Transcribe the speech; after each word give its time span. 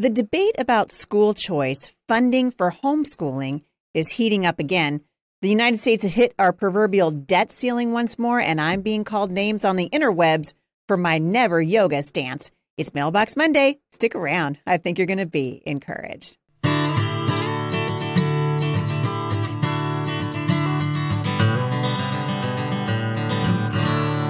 The 0.00 0.08
debate 0.08 0.54
about 0.56 0.90
school 0.90 1.34
choice 1.34 1.92
funding 2.08 2.50
for 2.50 2.70
homeschooling 2.70 3.64
is 3.92 4.12
heating 4.12 4.46
up 4.46 4.58
again. 4.58 5.02
The 5.42 5.50
United 5.50 5.76
States 5.76 6.04
has 6.04 6.14
hit 6.14 6.32
our 6.38 6.54
proverbial 6.54 7.10
debt 7.10 7.50
ceiling 7.50 7.92
once 7.92 8.18
more, 8.18 8.40
and 8.40 8.62
I'm 8.62 8.80
being 8.80 9.04
called 9.04 9.30
names 9.30 9.62
on 9.62 9.76
the 9.76 9.90
interwebs 9.90 10.54
for 10.88 10.96
my 10.96 11.18
never 11.18 11.60
yoga 11.60 12.02
stance. 12.02 12.50
It's 12.78 12.94
Mailbox 12.94 13.36
Monday. 13.36 13.80
Stick 13.92 14.14
around. 14.14 14.58
I 14.66 14.78
think 14.78 14.96
you're 14.96 15.06
going 15.06 15.18
to 15.18 15.26
be 15.26 15.62
encouraged. 15.66 16.38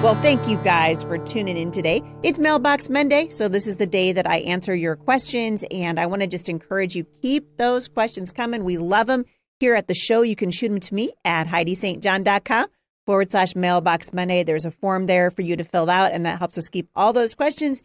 Well, 0.03 0.19
thank 0.23 0.49
you 0.49 0.57
guys 0.57 1.03
for 1.05 1.19
tuning 1.19 1.59
in 1.59 1.71
today. 1.71 2.03
It's 2.23 2.39
Mailbox 2.39 2.89
Monday, 2.89 3.29
so 3.29 3.49
this 3.49 3.67
is 3.67 3.77
the 3.77 3.87
day 3.87 4.13
that 4.13 4.27
I 4.27 4.39
answer 4.39 4.75
your 4.75 4.97
questions, 4.97 5.63
and 5.71 6.01
I 6.01 6.07
want 6.07 6.23
to 6.23 6.27
just 6.27 6.49
encourage 6.49 6.97
you 6.97 7.05
keep 7.21 7.59
those 7.59 7.87
questions 7.87 8.33
coming. 8.33 8.65
We 8.65 8.79
love 8.79 9.09
them 9.09 9.27
here 9.59 9.75
at 9.75 9.89
the 9.89 9.95
show. 9.95 10.23
You 10.23 10.37
can 10.37 10.51
shoot 10.51 10.69
them 10.69 10.81
to 10.81 10.95
me 10.95 11.13
at 11.23 11.47
HeidiSt.John.com 11.47 12.69
forward 13.05 13.31
slash 13.31 13.55
Mailbox 13.55 14.15
Monday. 14.15 14.43
There's 14.43 14.65
a 14.65 14.71
form 14.71 15.05
there 15.05 15.31
for 15.31 15.43
you 15.43 15.55
to 15.57 15.65
fill 15.65 15.91
out, 15.91 16.13
and 16.13 16.25
that 16.25 16.39
helps 16.39 16.57
us 16.57 16.71
keep 16.71 16.89
all 16.97 17.13
those 17.13 17.35
questions 17.35 17.83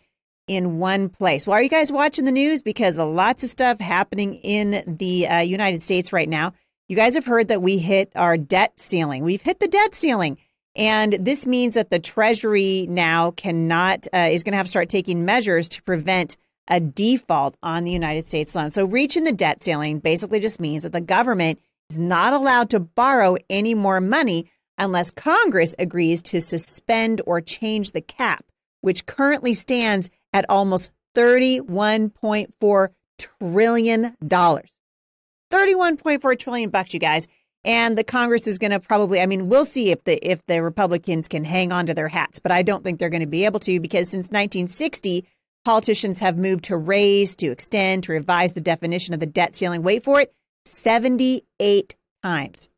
in 0.48 0.80
one 0.80 1.10
place. 1.10 1.46
Why 1.46 1.60
are 1.60 1.64
you 1.64 1.70
guys 1.70 1.92
watching 1.92 2.24
the 2.24 2.32
news? 2.32 2.64
Because 2.64 2.98
lots 2.98 3.44
of 3.44 3.50
stuff 3.50 3.82
happening 3.82 4.36
in 4.36 4.96
the 5.00 5.28
uh, 5.28 5.40
United 5.40 5.82
States 5.82 6.14
right 6.14 6.30
now. 6.30 6.54
You 6.88 6.96
guys 6.96 7.16
have 7.16 7.26
heard 7.26 7.50
that 7.50 7.62
we 7.62 7.78
hit 7.78 8.14
our 8.16 8.38
debt 8.38 8.80
ceiling. 8.80 9.26
We've 9.26 9.42
hit 9.42 9.60
the 9.60 9.68
debt 9.68 9.94
ceiling. 9.94 10.38
And 10.76 11.14
this 11.14 11.48
means 11.48 11.76
that 11.76 11.90
the 11.90 12.00
Treasury 12.00 12.86
now 12.90 13.32
cannot, 13.32 14.08
uh, 14.14 14.30
is 14.32 14.44
going 14.44 14.52
to 14.52 14.58
have 14.58 14.66
to 14.66 14.72
start 14.72 14.90
taking 14.90 15.24
measures 15.24 15.70
to 15.70 15.84
prevent 15.84 16.36
a 16.68 16.80
default 16.80 17.56
on 17.64 17.84
the 17.84 17.92
United 17.92 18.26
States 18.26 18.56
loan. 18.56 18.70
So 18.70 18.86
reaching 18.86 19.24
the 19.24 19.32
debt 19.32 19.64
ceiling 19.64 20.00
basically 20.00 20.40
just 20.40 20.60
means 20.60 20.84
that 20.84 20.92
the 20.92 21.02
government 21.02 21.60
is 21.90 22.00
not 22.00 22.34
allowed 22.34 22.70
to 22.72 22.80
borrow 22.80 23.38
any 23.50 23.74
more 23.74 24.02
money 24.02 24.50
unless 24.78 25.12
Congress 25.12 25.76
agrees 25.80 26.22
to 26.24 26.42
suspend 26.42 27.22
or 27.26 27.40
change 27.40 27.92
the 27.92 28.02
cap, 28.02 28.46
which 28.82 29.06
currently 29.06 29.54
stands 29.54 30.10
at 30.34 30.46
almost 30.50 30.92
$31.4 31.16 32.90
trillion. 33.18 34.16
31.4 34.28 36.40
trillion 36.40 36.70
bucks, 36.70 36.94
you 36.94 37.00
guys 37.00 37.28
and 37.66 37.98
the 37.98 38.04
Congress 38.04 38.48
is 38.48 38.58
going 38.58 38.72
to 38.72 38.80
probably 38.80 39.20
I 39.20 39.26
mean 39.26 39.50
we'll 39.50 39.66
see 39.66 39.92
if 39.92 40.06
the 40.06 40.26
if 40.26 40.46
the 40.46 40.64
Republicans 40.64 41.28
can 41.28 41.44
hang 41.44 41.74
on 41.74 41.88
to 41.88 41.94
their 41.94 42.08
hats 42.08 42.40
but 42.40 42.52
I 42.52 42.62
don't 42.62 42.84
think 42.84 43.00
they're 43.00 43.10
going 43.10 43.20
to 43.22 43.28
be 43.28 43.44
able 43.44 43.60
to 43.62 43.80
because 43.82 44.08
since 44.10 44.28
1960 44.28 45.28
politicians 45.66 46.20
have 46.20 46.38
moved 46.38 46.66
to 46.66 46.78
raise 46.78 47.36
to 47.38 47.52
extend 47.52 48.04
to 48.04 48.14
revise 48.14 48.54
the 48.54 48.62
definition 48.62 49.14
of 49.14 49.20
the 49.20 49.26
debt 49.26 49.56
ceiling. 49.56 49.82
Wait 49.82 50.04
for 50.04 50.22
it 50.22 50.34
78 50.64 51.96
times. 52.24 52.70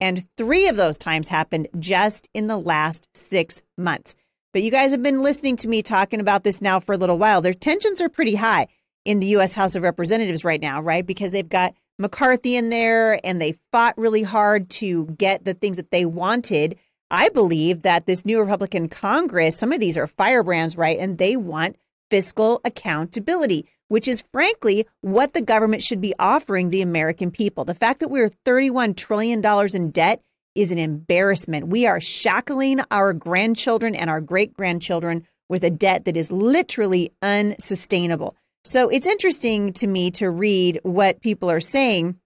And 0.00 0.28
3 0.36 0.68
of 0.68 0.76
those 0.76 0.98
times 0.98 1.28
happened 1.28 1.68
just 1.78 2.28
in 2.34 2.48
the 2.48 2.58
last 2.58 3.08
6 3.14 3.62
months. 3.78 4.16
But 4.52 4.62
you 4.62 4.70
guys 4.72 4.90
have 4.90 5.02
been 5.02 5.22
listening 5.22 5.56
to 5.58 5.68
me 5.68 5.80
talking 5.80 6.18
about 6.18 6.42
this 6.42 6.60
now 6.60 6.80
for 6.80 6.92
a 6.92 6.98
little 6.98 7.16
while. 7.16 7.40
Their 7.40 7.54
tensions 7.54 8.02
are 8.02 8.08
pretty 8.08 8.34
high 8.34 8.66
in 9.04 9.20
the 9.20 9.28
US 9.38 9.54
House 9.54 9.76
of 9.76 9.84
Representatives 9.84 10.44
right 10.44 10.60
now 10.60 10.82
right? 10.82 11.06
Because 11.06 11.30
they've 11.30 11.48
got 11.48 11.74
McCarthy 12.02 12.56
in 12.56 12.68
there 12.68 13.18
and 13.24 13.40
they 13.40 13.54
fought 13.70 13.96
really 13.96 14.24
hard 14.24 14.68
to 14.70 15.06
get 15.06 15.44
the 15.44 15.54
things 15.54 15.78
that 15.78 15.90
they 15.90 16.04
wanted. 16.04 16.78
I 17.10 17.28
believe 17.30 17.82
that 17.82 18.06
this 18.06 18.26
new 18.26 18.40
Republican 18.40 18.88
Congress, 18.88 19.56
some 19.56 19.72
of 19.72 19.80
these 19.80 19.96
are 19.96 20.06
firebrands, 20.06 20.76
right? 20.76 20.98
And 20.98 21.16
they 21.16 21.36
want 21.36 21.76
fiscal 22.10 22.60
accountability, 22.64 23.66
which 23.88 24.08
is 24.08 24.20
frankly 24.20 24.86
what 25.00 25.32
the 25.32 25.40
government 25.40 25.82
should 25.82 26.00
be 26.00 26.12
offering 26.18 26.68
the 26.68 26.82
American 26.82 27.30
people. 27.30 27.64
The 27.64 27.74
fact 27.74 28.00
that 28.00 28.10
we're 28.10 28.30
$31 28.44 28.96
trillion 28.96 29.42
in 29.74 29.90
debt 29.90 30.22
is 30.54 30.72
an 30.72 30.78
embarrassment. 30.78 31.68
We 31.68 31.86
are 31.86 32.00
shackling 32.00 32.80
our 32.90 33.12
grandchildren 33.12 33.94
and 33.94 34.10
our 34.10 34.20
great 34.20 34.52
grandchildren 34.52 35.26
with 35.48 35.64
a 35.64 35.70
debt 35.70 36.04
that 36.06 36.16
is 36.16 36.32
literally 36.32 37.12
unsustainable. 37.22 38.36
So 38.64 38.88
it's 38.88 39.08
interesting 39.08 39.72
to 39.74 39.86
me 39.88 40.12
to 40.12 40.30
read 40.30 40.78
what 40.84 41.20
people 41.20 41.50
are 41.50 41.60
saying 41.60 42.16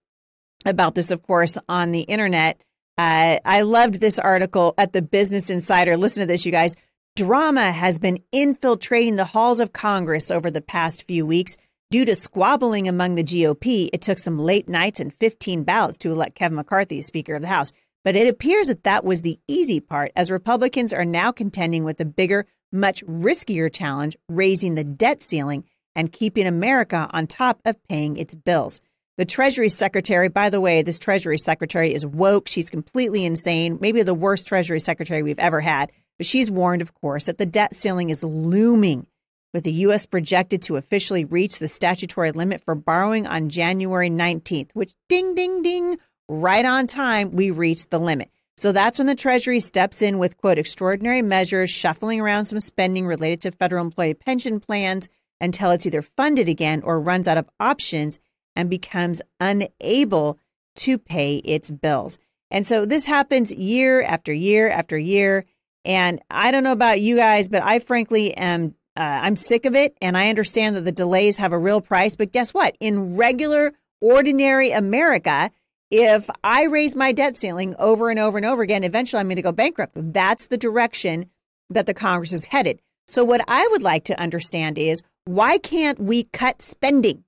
about 0.65 0.93
this, 0.93 1.09
of 1.09 1.23
course, 1.23 1.57
on 1.67 1.91
the 1.91 2.01
internet. 2.01 2.61
Uh, 2.95 3.39
I 3.43 3.61
loved 3.61 3.95
this 3.99 4.19
article 4.19 4.75
at 4.77 4.93
the 4.93 5.01
Business 5.01 5.49
Insider. 5.49 5.97
Listen 5.97 6.21
to 6.21 6.27
this, 6.27 6.45
you 6.45 6.51
guys. 6.51 6.75
Drama 7.15 7.71
has 7.71 7.97
been 7.97 8.19
infiltrating 8.31 9.15
the 9.15 9.25
halls 9.25 9.59
of 9.59 9.73
Congress 9.73 10.29
over 10.29 10.51
the 10.51 10.61
past 10.61 11.07
few 11.07 11.25
weeks. 11.25 11.57
Due 11.89 12.05
to 12.05 12.13
squabbling 12.13 12.87
among 12.87 13.15
the 13.15 13.23
GOP, 13.23 13.89
it 13.91 14.01
took 14.01 14.19
some 14.19 14.37
late 14.37 14.69
nights 14.69 14.99
and 14.99 15.11
15 15.11 15.63
ballots 15.63 15.97
to 15.97 16.11
elect 16.11 16.35
Kevin 16.35 16.57
McCarthy 16.57 16.99
as 16.99 17.07
Speaker 17.07 17.33
of 17.33 17.41
the 17.41 17.47
House. 17.47 17.71
But 18.03 18.15
it 18.15 18.27
appears 18.27 18.67
that 18.67 18.83
that 18.83 19.03
was 19.03 19.23
the 19.23 19.39
easy 19.47 19.79
part, 19.79 20.11
as 20.15 20.29
Republicans 20.29 20.93
are 20.93 21.05
now 21.05 21.31
contending 21.31 21.83
with 21.83 21.99
a 21.99 22.05
bigger, 22.05 22.45
much 22.71 23.03
riskier 23.05 23.73
challenge, 23.73 24.15
raising 24.29 24.75
the 24.75 24.83
debt 24.83 25.23
ceiling 25.23 25.63
and 25.97 26.13
keeping 26.13 26.45
America 26.45 27.09
on 27.11 27.27
top 27.27 27.59
of 27.65 27.75
paying 27.89 28.15
its 28.15 28.35
bills. 28.35 28.79
The 29.17 29.25
Treasury 29.25 29.67
Secretary, 29.67 30.29
by 30.29 30.51
the 30.51 30.61
way, 30.61 30.83
this 30.83 30.99
Treasury 30.99 31.39
Secretary 31.39 31.91
is 31.91 32.05
woke. 32.05 32.47
She's 32.47 32.69
completely 32.69 33.25
insane, 33.25 33.79
maybe 33.81 34.03
the 34.03 34.13
worst 34.13 34.47
Treasury 34.47 34.79
Secretary 34.79 35.23
we've 35.23 35.39
ever 35.39 35.59
had. 35.59 35.91
But 36.17 36.27
she's 36.27 36.51
warned, 36.51 36.83
of 36.83 36.93
course, 36.93 37.25
that 37.25 37.39
the 37.39 37.47
debt 37.47 37.75
ceiling 37.75 38.11
is 38.11 38.23
looming, 38.23 39.07
with 39.53 39.63
the 39.63 39.71
U.S. 39.71 40.05
projected 40.05 40.61
to 40.63 40.75
officially 40.75 41.25
reach 41.25 41.57
the 41.57 41.67
statutory 41.67 42.31
limit 42.31 42.61
for 42.61 42.75
borrowing 42.75 43.25
on 43.25 43.49
January 43.49 44.09
19th, 44.09 44.69
which 44.73 44.93
ding, 45.09 45.33
ding, 45.33 45.63
ding, 45.63 45.97
right 46.29 46.65
on 46.65 46.85
time, 46.85 47.31
we 47.31 47.49
reached 47.49 47.89
the 47.89 47.99
limit. 47.99 48.29
So 48.55 48.71
that's 48.71 48.99
when 48.99 49.07
the 49.07 49.15
Treasury 49.15 49.59
steps 49.59 50.03
in 50.03 50.19
with, 50.19 50.37
quote, 50.37 50.59
extraordinary 50.59 51.23
measures, 51.23 51.71
shuffling 51.71 52.21
around 52.21 52.45
some 52.45 52.59
spending 52.59 53.07
related 53.07 53.41
to 53.41 53.51
federal 53.51 53.83
employee 53.83 54.13
pension 54.13 54.59
plans 54.59 55.09
until 55.39 55.71
it's 55.71 55.85
either 55.85 56.01
funded 56.01 56.49
again 56.49 56.81
or 56.83 56.99
runs 56.99 57.27
out 57.27 57.37
of 57.37 57.49
options 57.59 58.19
and 58.55 58.69
becomes 58.69 59.21
unable 59.39 60.39
to 60.75 60.97
pay 60.97 61.37
its 61.37 61.69
bills. 61.69 62.17
And 62.49 62.65
so 62.65 62.85
this 62.85 63.05
happens 63.05 63.53
year 63.53 64.01
after 64.01 64.33
year 64.33 64.69
after 64.69 64.97
year. 64.97 65.45
And 65.85 66.21
I 66.29 66.51
don't 66.51 66.63
know 66.63 66.71
about 66.71 67.01
you 67.01 67.15
guys, 67.17 67.49
but 67.49 67.63
I 67.63 67.79
frankly 67.79 68.33
am 68.35 68.75
uh, 68.95 69.19
I'm 69.21 69.35
sick 69.35 69.65
of 69.65 69.75
it. 69.75 69.95
And 70.01 70.17
I 70.17 70.29
understand 70.29 70.75
that 70.75 70.81
the 70.81 70.91
delays 70.91 71.37
have 71.37 71.53
a 71.53 71.59
real 71.59 71.81
price. 71.81 72.15
But 72.15 72.31
guess 72.31 72.51
what? 72.51 72.75
In 72.79 73.15
regular, 73.15 73.73
ordinary 74.01 74.71
America, 74.71 75.51
if 75.91 76.27
I 76.43 76.65
raise 76.65 76.95
my 76.95 77.11
debt 77.11 77.35
ceiling 77.35 77.75
over 77.77 78.09
and 78.09 78.19
over 78.19 78.37
and 78.37 78.45
over 78.45 78.63
again, 78.63 78.83
eventually 78.83 79.19
I'm 79.19 79.27
going 79.27 79.35
to 79.35 79.43
go 79.43 79.51
bankrupt. 79.51 79.93
That's 79.95 80.47
the 80.47 80.57
direction 80.57 81.29
that 81.69 81.85
the 81.85 81.93
Congress 81.93 82.33
is 82.33 82.45
headed. 82.45 82.81
So, 83.07 83.23
what 83.23 83.41
I 83.47 83.67
would 83.71 83.83
like 83.83 84.03
to 84.05 84.19
understand 84.19 84.77
is 84.77 85.01
why 85.27 85.57
can't 85.57 85.99
we 85.99 86.23
cut 86.23 86.61
spending? 86.61 87.23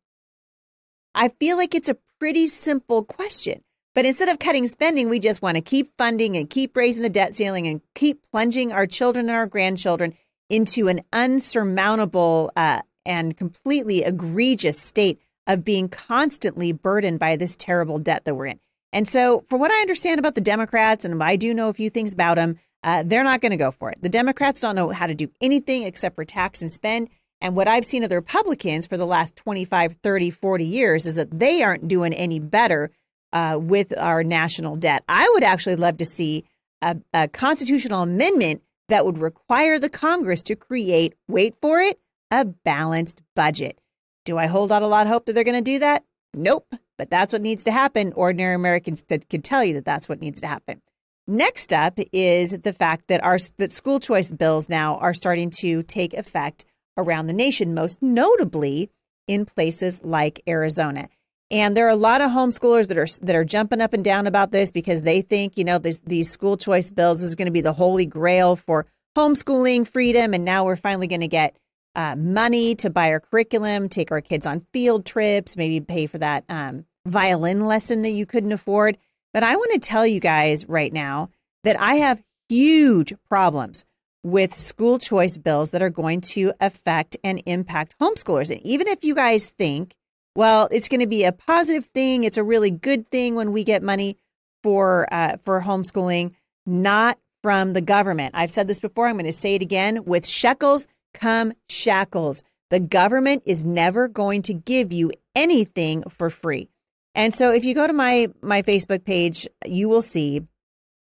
I 1.14 1.30
feel 1.30 1.58
like 1.58 1.76
it's 1.76 1.90
a 1.90 1.98
pretty 2.20 2.48
simple 2.48 3.04
question. 3.04 3.64
But 3.96 4.06
instead 4.06 4.30
of 4.30 4.40
cutting 4.40 4.68
spending, 4.68 5.10
we 5.10 5.20
just 5.20 5.42
want 5.42 5.56
to 5.56 5.62
keep 5.62 5.90
funding 5.98 6.38
and 6.38 6.50
keep 6.50 6.78
raising 6.78 7.04
the 7.04 7.10
debt 7.10 7.36
ceiling 7.36 7.68
and 7.68 7.82
keep 7.96 8.22
plunging 8.32 8.72
our 8.72 8.86
children 8.86 9.28
and 9.28 9.36
our 9.36 9.48
grandchildren 9.48 10.14
into 10.50 10.88
an 10.88 11.02
unsurmountable 11.12 12.52
uh, 12.56 12.82
and 13.06 13.36
completely 13.36 14.04
egregious 14.04 14.80
state 14.80 15.20
of 15.48 15.66
being 15.66 15.90
constantly 15.90 16.72
burdened 16.72 17.20
by 17.20 17.36
this 17.36 17.56
terrible 17.56 17.98
debt 17.98 18.26
that 18.26 18.36
we're 18.36 18.46
in. 18.46 18.60
And 18.94 19.08
so, 19.08 19.44
for 19.48 19.58
what 19.58 19.72
I 19.72 19.82
understand 19.82 20.20
about 20.20 20.36
the 20.36 20.42
Democrats, 20.42 21.06
and 21.06 21.22
I 21.22 21.36
do 21.36 21.54
know 21.54 21.70
a 21.70 21.74
few 21.74 21.90
things 21.90 22.14
about 22.14 22.36
them, 22.36 22.58
uh, 22.84 23.04
they're 23.06 23.24
not 23.24 23.42
going 23.42 23.52
to 23.52 23.58
go 23.58 23.72
for 23.72 23.92
it. 23.92 24.02
The 24.02 24.10
Democrats 24.10 24.62
don't 24.62 24.76
know 24.76 24.90
how 24.90 25.08
to 25.08 25.14
do 25.14 25.30
anything 25.42 25.84
except 25.84 26.16
for 26.16 26.26
tax 26.26 26.62
and 26.62 26.72
spend. 26.72 27.10
And 27.42 27.56
what 27.56 27.68
I've 27.68 27.86
seen 27.86 28.04
of 28.04 28.10
the 28.10 28.16
Republicans 28.16 28.86
for 28.88 28.98
the 28.98 29.06
last 29.06 29.36
25, 29.36 29.98
30, 30.04 30.30
40 30.30 30.66
years 30.66 31.06
is 31.06 31.16
that 31.16 31.40
they 31.40 31.64
aren't 31.64 31.88
doing 31.88 32.14
any 32.14 32.40
better 32.40 32.92
uh, 33.32 33.58
with 33.62 33.98
our 33.98 34.24
national 34.24 34.76
debt. 34.76 35.04
I 35.08 35.30
would 35.34 35.44
actually 35.44 35.76
love 35.76 35.98
to 35.98 36.06
see 36.06 36.44
a, 36.82 36.98
a 37.14 37.28
constitutional 37.28 38.04
amendment 38.04 38.62
that 38.90 39.06
would 39.06 39.18
require 39.18 39.80
the 39.80 39.90
Congress 39.90 40.44
to 40.44 40.56
create, 40.56 41.14
wait 41.28 41.56
for 41.62 41.80
it, 41.80 42.00
a 42.32 42.46
balanced 42.46 43.22
budget. 43.36 43.80
Do 44.26 44.38
I 44.38 44.48
hold 44.48 44.72
out 44.72 44.82
a 44.82 44.88
lot 44.88 45.06
of 45.06 45.14
hope 45.14 45.26
that 45.26 45.34
they're 45.34 45.44
going 45.44 45.56
to 45.56 45.62
do 45.62 45.80
that? 45.80 46.04
Nope. 46.34 46.74
But 46.98 47.10
that's 47.10 47.32
what 47.32 47.42
needs 47.42 47.64
to 47.64 47.72
happen. 47.72 48.14
Ordinary 48.14 48.56
Americans 48.56 49.04
that 49.08 49.30
could 49.30 49.44
tell 49.44 49.64
you 49.64 49.76
that 49.76 49.86
that's 49.86 50.10
what 50.10 50.20
needs 50.20 50.42
to 50.42 50.48
happen. 50.48 50.82
Next 51.28 51.72
up 51.72 52.00
is 52.12 52.60
the 52.60 52.74
fact 52.74 53.08
that 53.08 53.24
our 53.24 53.38
that 53.58 53.72
school 53.72 54.00
choice 54.00 54.32
bills 54.32 54.68
now 54.68 54.98
are 54.98 55.14
starting 55.14 55.52
to 55.60 55.84
take 55.84 56.14
effect 56.14 56.66
around 57.00 57.28
the 57.28 57.34
nation, 57.34 57.74
most 57.74 58.02
notably 58.02 58.90
in 59.28 59.46
places 59.46 60.04
like 60.04 60.42
Arizona. 60.48 61.10
And 61.52 61.76
there 61.76 61.88
are 61.88 61.90
a 61.90 61.96
lot 61.96 62.22
of 62.22 62.30
homeschoolers 62.30 62.90
that 62.90 62.98
are 62.98 63.26
that 63.26 63.36
are 63.36 63.46
jumping 63.46 63.82
up 63.82 63.94
and 63.94 64.04
down 64.04 64.28
about 64.28 64.52
this 64.52 64.72
because 64.72 65.02
they 65.02 65.22
think, 65.22 65.58
you 65.58 65.64
know, 65.64 65.80
this, 65.80 66.00
these 66.02 66.30
school 66.30 66.58
choice 66.58 66.92
bills 66.92 67.24
is 67.24 67.36
going 67.36 67.48
to 67.48 67.52
be 67.52 67.62
the 67.62 67.74
holy 67.74 68.06
grail 68.06 68.56
for 68.56 68.86
homeschooling 69.18 69.88
freedom, 69.88 70.34
and 70.34 70.46
now 70.46 70.64
we're 70.64 70.76
finally 70.76 71.08
going 71.08 71.22
to 71.22 71.28
get 71.28 71.58
uh, 71.96 72.16
money 72.16 72.76
to 72.76 72.90
buy 72.90 73.12
our 73.12 73.20
curriculum, 73.20 73.90
take 73.90 74.12
our 74.12 74.22
kids 74.22 74.46
on 74.46 74.60
field 74.72 75.06
trips, 75.06 75.58
maybe 75.58 75.80
pay 75.80 76.06
for 76.06 76.20
that 76.20 76.44
um, 76.50 76.86
violin 77.06 77.66
lesson 77.66 78.04
that 78.04 78.12
you 78.12 78.26
couldn't 78.26 78.52
afford. 78.52 78.98
But 79.34 79.44
I 79.44 79.56
want 79.56 79.72
to 79.74 79.80
tell 79.80 80.06
you 80.06 80.20
guys 80.20 80.68
right 80.70 80.94
now 80.94 81.30
that 81.64 81.80
I 81.80 81.96
have 81.96 82.22
huge 82.48 83.14
problems 83.28 83.84
with 84.24 84.54
school 84.54 85.00
choice 85.00 85.38
bills 85.38 85.72
that 85.72 85.82
are 85.82 85.90
going 85.90 86.22
to 86.22 86.54
affect 86.60 87.18
and 87.24 87.42
impact 87.46 87.96
homeschoolers. 88.02 88.52
And 88.52 88.62
even 88.66 88.88
if 88.88 89.04
you 89.04 89.16
guys 89.16 89.50
think, 89.50 89.96
well, 90.36 90.68
it's 90.72 90.90
going 90.90 91.00
to 91.00 91.08
be 91.08 91.24
a 91.24 91.32
positive 91.32 91.86
thing, 91.86 92.24
it's 92.24 92.38
a 92.38 92.44
really 92.44 92.72
good 92.72 93.08
thing 93.08 93.36
when 93.36 93.52
we 93.52 93.64
get 93.64 93.82
money 93.82 94.18
for 94.62 95.08
uh, 95.12 95.38
for 95.38 95.62
homeschooling, 95.62 96.34
not 96.66 97.18
from 97.42 97.74
the 97.74 97.82
government. 97.82 98.36
I've 98.36 98.52
said 98.52 98.68
this 98.68 98.80
before. 98.80 99.08
I'm 99.08 99.16
going 99.16 99.26
to 99.26 99.32
say 99.32 99.56
it 99.56 99.62
again. 99.62 100.04
With 100.06 100.28
shekels 100.28 100.88
come 101.14 101.54
shackles. 101.70 102.44
The 102.70 102.80
government 102.80 103.44
is 103.46 103.66
never 103.66 104.08
going 104.08 104.44
to 104.44 104.54
give 104.54 104.92
you 104.92 105.12
anything 105.36 106.04
for 106.10 106.30
free. 106.30 106.70
And 107.16 107.34
so 107.34 107.52
if 107.52 107.66
you 107.66 107.74
go 107.74 107.88
to 107.88 107.94
my 107.94 108.28
my 108.42 108.62
Facebook 108.62 109.06
page, 109.06 109.48
you 109.66 109.90
will 109.90 110.02
see 110.02 110.42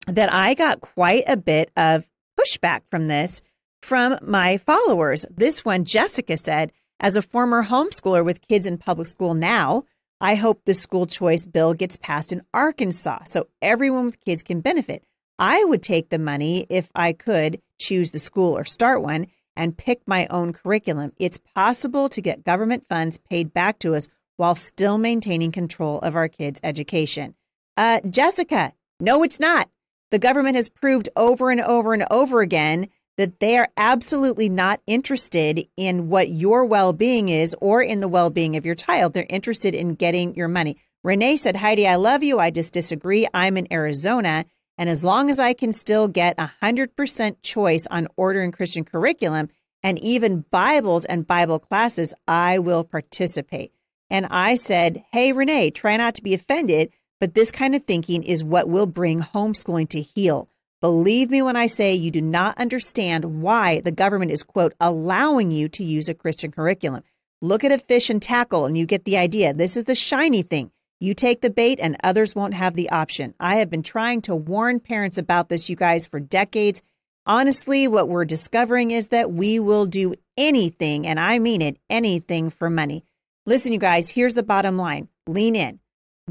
that 0.06 0.32
I 0.32 0.54
got 0.54 0.80
quite 0.80 1.24
a 1.26 1.36
bit 1.36 1.70
of 1.76 2.06
pushback 2.38 2.82
from 2.90 3.08
this 3.08 3.42
from 3.82 4.18
my 4.22 4.56
followers. 4.56 5.24
This 5.30 5.64
one, 5.64 5.84
Jessica 5.84 6.36
said, 6.36 6.72
as 6.98 7.16
a 7.16 7.22
former 7.22 7.64
homeschooler 7.64 8.24
with 8.24 8.40
kids 8.40 8.66
in 8.66 8.78
public 8.78 9.06
school 9.06 9.34
now, 9.34 9.84
I 10.20 10.34
hope 10.34 10.64
the 10.64 10.74
school 10.74 11.06
choice 11.06 11.44
bill 11.44 11.74
gets 11.74 11.96
passed 11.96 12.32
in 12.32 12.42
Arkansas 12.54 13.24
so 13.24 13.48
everyone 13.60 14.06
with 14.06 14.20
kids 14.20 14.42
can 14.42 14.60
benefit. 14.60 15.04
I 15.38 15.62
would 15.64 15.82
take 15.82 16.08
the 16.08 16.18
money 16.18 16.66
if 16.70 16.90
I 16.94 17.12
could 17.12 17.60
choose 17.78 18.10
the 18.10 18.18
school 18.18 18.56
or 18.56 18.64
start 18.64 19.02
one 19.02 19.26
and 19.54 19.76
pick 19.76 20.00
my 20.06 20.26
own 20.28 20.52
curriculum. 20.52 21.12
It's 21.18 21.38
possible 21.54 22.08
to 22.08 22.22
get 22.22 22.44
government 22.44 22.86
funds 22.86 23.18
paid 23.18 23.52
back 23.52 23.78
to 23.80 23.94
us 23.94 24.08
while 24.36 24.54
still 24.54 24.98
maintaining 24.98 25.52
control 25.52 25.98
of 26.00 26.16
our 26.16 26.28
kids' 26.28 26.60
education. 26.62 27.34
Uh, 27.76 28.00
Jessica, 28.08 28.72
no, 29.00 29.22
it's 29.22 29.40
not. 29.40 29.68
The 30.10 30.18
government 30.18 30.56
has 30.56 30.68
proved 30.68 31.08
over 31.16 31.50
and 31.50 31.60
over 31.60 31.92
and 31.92 32.04
over 32.10 32.40
again 32.40 32.88
that 33.16 33.40
they 33.40 33.56
are 33.56 33.68
absolutely 33.76 34.48
not 34.48 34.80
interested 34.86 35.66
in 35.76 36.08
what 36.08 36.28
your 36.28 36.64
well 36.64 36.92
being 36.92 37.28
is 37.28 37.56
or 37.60 37.82
in 37.82 38.00
the 38.00 38.08
well 38.08 38.30
being 38.30 38.56
of 38.56 38.66
your 38.66 38.74
child. 38.74 39.14
They're 39.14 39.26
interested 39.28 39.74
in 39.74 39.94
getting 39.94 40.34
your 40.34 40.48
money. 40.48 40.76
Renee 41.02 41.36
said, 41.36 41.56
Heidi, 41.56 41.86
I 41.86 41.96
love 41.96 42.22
you. 42.22 42.38
I 42.38 42.50
just 42.50 42.74
disagree. 42.74 43.26
I'm 43.32 43.56
in 43.56 43.72
Arizona. 43.72 44.44
And 44.78 44.90
as 44.90 45.04
long 45.04 45.30
as 45.30 45.38
I 45.38 45.54
can 45.54 45.72
still 45.72 46.08
get 46.08 46.36
100% 46.36 47.36
choice 47.42 47.86
on 47.90 48.08
ordering 48.16 48.52
Christian 48.52 48.84
curriculum 48.84 49.48
and 49.82 49.98
even 50.00 50.44
Bibles 50.50 51.04
and 51.04 51.26
Bible 51.26 51.58
classes, 51.58 52.12
I 52.28 52.58
will 52.58 52.84
participate. 52.84 53.72
And 54.10 54.26
I 54.26 54.56
said, 54.56 55.04
Hey, 55.12 55.32
Renee, 55.32 55.70
try 55.70 55.96
not 55.96 56.14
to 56.16 56.22
be 56.22 56.34
offended, 56.34 56.90
but 57.20 57.34
this 57.34 57.50
kind 57.50 57.74
of 57.74 57.84
thinking 57.84 58.22
is 58.22 58.44
what 58.44 58.68
will 58.68 58.86
bring 58.86 59.20
homeschooling 59.20 59.88
to 59.90 60.00
heel. 60.00 60.48
Believe 60.80 61.30
me 61.30 61.40
when 61.40 61.56
I 61.56 61.66
say 61.66 61.94
you 61.94 62.10
do 62.10 62.20
not 62.20 62.58
understand 62.58 63.42
why 63.42 63.80
the 63.80 63.90
government 63.90 64.30
is, 64.30 64.42
quote, 64.42 64.74
allowing 64.78 65.50
you 65.50 65.68
to 65.70 65.82
use 65.82 66.08
a 66.08 66.14
Christian 66.14 66.50
curriculum. 66.50 67.02
Look 67.40 67.64
at 67.64 67.72
a 67.72 67.78
fish 67.78 68.10
and 68.10 68.20
tackle 68.20 68.66
and 68.66 68.76
you 68.76 68.86
get 68.86 69.04
the 69.04 69.16
idea. 69.16 69.54
This 69.54 69.76
is 69.76 69.84
the 69.84 69.94
shiny 69.94 70.42
thing. 70.42 70.70
You 71.00 71.14
take 71.14 71.40
the 71.40 71.50
bait 71.50 71.78
and 71.80 71.96
others 72.02 72.34
won't 72.34 72.54
have 72.54 72.74
the 72.74 72.90
option. 72.90 73.34
I 73.38 73.56
have 73.56 73.70
been 73.70 73.82
trying 73.82 74.22
to 74.22 74.34
warn 74.34 74.80
parents 74.80 75.18
about 75.18 75.48
this, 75.48 75.68
you 75.68 75.76
guys, 75.76 76.06
for 76.06 76.20
decades. 76.20 76.82
Honestly, 77.26 77.88
what 77.88 78.08
we're 78.08 78.24
discovering 78.24 78.90
is 78.90 79.08
that 79.08 79.32
we 79.32 79.58
will 79.58 79.86
do 79.86 80.14
anything, 80.36 81.06
and 81.06 81.18
I 81.18 81.38
mean 81.38 81.60
it, 81.60 81.78
anything 81.90 82.50
for 82.50 82.70
money. 82.70 83.04
Listen, 83.44 83.72
you 83.72 83.78
guys, 83.78 84.10
here's 84.10 84.34
the 84.34 84.42
bottom 84.42 84.76
line 84.76 85.08
lean 85.26 85.56
in. 85.56 85.80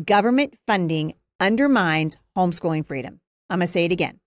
Government 0.03 0.55
funding 0.67 1.13
undermines 1.39 2.17
homeschooling 2.37 2.85
freedom. 2.85 3.21
I'm 3.49 3.59
going 3.59 3.67
to 3.67 3.71
say 3.71 3.85
it 3.85 3.93
again. 3.93 4.19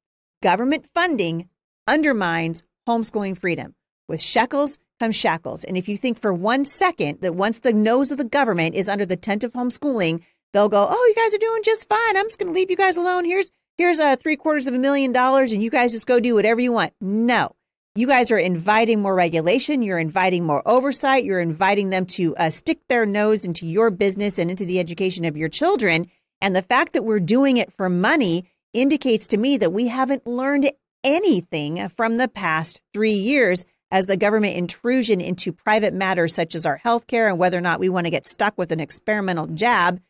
Government 0.42 0.86
funding 0.94 1.50
undermines 1.86 2.62
homeschooling 2.88 3.36
freedom. 3.36 3.74
With 4.08 4.22
shekels 4.22 4.78
come 4.98 5.12
shackles. 5.12 5.64
And 5.64 5.76
if 5.76 5.86
you 5.86 5.98
think 5.98 6.18
for 6.18 6.32
one 6.32 6.64
second 6.64 7.20
that 7.20 7.34
once 7.34 7.58
the 7.58 7.74
nose 7.74 8.10
of 8.10 8.16
the 8.16 8.24
government 8.24 8.76
is 8.76 8.88
under 8.88 9.04
the 9.04 9.16
tent 9.16 9.44
of 9.44 9.52
homeschooling, 9.52 10.22
they'll 10.54 10.70
go, 10.70 10.88
"Oh, 10.90 11.14
you 11.14 11.22
guys 11.22 11.34
are 11.34 11.38
doing 11.38 11.62
just 11.62 11.86
fine. 11.86 12.16
I'm 12.16 12.24
just 12.28 12.38
going 12.38 12.48
to 12.48 12.58
leave 12.58 12.70
you 12.70 12.76
guys 12.76 12.96
alone. 12.96 13.26
Here's 13.26 13.50
here's 13.76 14.00
a 14.00 14.16
three 14.16 14.36
quarters 14.36 14.68
of 14.68 14.74
a 14.74 14.78
million 14.78 15.12
dollars, 15.12 15.52
and 15.52 15.62
you 15.62 15.68
guys 15.68 15.92
just 15.92 16.06
go 16.06 16.18
do 16.18 16.34
whatever 16.34 16.62
you 16.62 16.72
want." 16.72 16.94
No, 16.98 17.54
you 17.98 18.06
guys 18.06 18.30
are 18.30 18.38
inviting 18.38 19.02
more 19.02 19.14
regulation. 19.16 19.82
You're 19.82 19.98
inviting 19.98 20.46
more 20.46 20.62
oversight. 20.66 21.24
You're 21.24 21.40
inviting 21.40 21.90
them 21.90 22.06
to 22.06 22.36
uh, 22.36 22.48
stick 22.48 22.78
their 22.88 23.04
nose 23.04 23.44
into 23.44 23.66
your 23.66 23.90
business 23.90 24.38
and 24.38 24.52
into 24.52 24.64
the 24.64 24.78
education 24.78 25.24
of 25.24 25.36
your 25.36 25.48
children. 25.48 26.06
And 26.40 26.54
the 26.54 26.62
fact 26.62 26.92
that 26.92 27.02
we're 27.02 27.18
doing 27.18 27.56
it 27.56 27.72
for 27.72 27.88
money 27.88 28.48
indicates 28.72 29.26
to 29.28 29.36
me 29.36 29.56
that 29.56 29.72
we 29.72 29.88
haven't 29.88 30.28
learned 30.28 30.70
anything 31.02 31.88
from 31.88 32.18
the 32.18 32.28
past 32.28 32.84
three 32.92 33.10
years 33.10 33.64
as 33.90 34.06
the 34.06 34.16
government 34.16 34.54
intrusion 34.54 35.20
into 35.20 35.52
private 35.52 35.92
matters 35.92 36.32
such 36.32 36.54
as 36.54 36.64
our 36.64 36.78
healthcare 36.78 37.28
and 37.28 37.38
whether 37.38 37.58
or 37.58 37.62
not 37.62 37.80
we 37.80 37.88
want 37.88 38.06
to 38.06 38.12
get 38.12 38.26
stuck 38.26 38.56
with 38.56 38.70
an 38.70 38.78
experimental 38.78 39.48
jab 39.48 40.00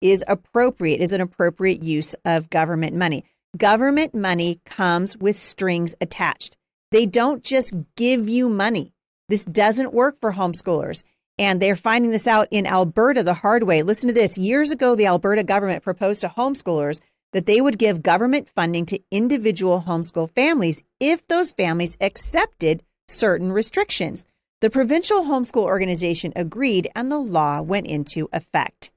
is 0.00 0.24
appropriate, 0.26 1.00
is 1.00 1.12
an 1.12 1.20
appropriate 1.20 1.84
use 1.84 2.14
of 2.24 2.50
government 2.50 2.96
money. 2.96 3.24
Government 3.56 4.16
money 4.16 4.60
comes 4.64 5.16
with 5.16 5.36
strings 5.36 5.94
attached. 6.00 6.55
They 6.90 7.06
don't 7.06 7.42
just 7.42 7.74
give 7.96 8.28
you 8.28 8.48
money. 8.48 8.92
This 9.28 9.44
doesn't 9.44 9.94
work 9.94 10.20
for 10.20 10.32
homeschoolers. 10.32 11.02
And 11.38 11.60
they're 11.60 11.76
finding 11.76 12.12
this 12.12 12.26
out 12.26 12.48
in 12.50 12.66
Alberta 12.66 13.22
the 13.22 13.34
hard 13.34 13.64
way. 13.64 13.82
Listen 13.82 14.08
to 14.08 14.14
this. 14.14 14.38
Years 14.38 14.70
ago, 14.70 14.94
the 14.94 15.06
Alberta 15.06 15.44
government 15.44 15.82
proposed 15.82 16.22
to 16.22 16.28
homeschoolers 16.28 17.00
that 17.32 17.46
they 17.46 17.60
would 17.60 17.78
give 17.78 18.02
government 18.02 18.48
funding 18.48 18.86
to 18.86 19.00
individual 19.10 19.84
homeschool 19.86 20.30
families 20.30 20.82
if 20.98 21.26
those 21.26 21.52
families 21.52 21.96
accepted 22.00 22.82
certain 23.08 23.52
restrictions. 23.52 24.24
The 24.62 24.70
provincial 24.70 25.24
homeschool 25.24 25.64
organization 25.64 26.32
agreed 26.34 26.88
and 26.94 27.12
the 27.12 27.18
law 27.18 27.60
went 27.60 27.86
into 27.86 28.28
effect. 28.32 28.90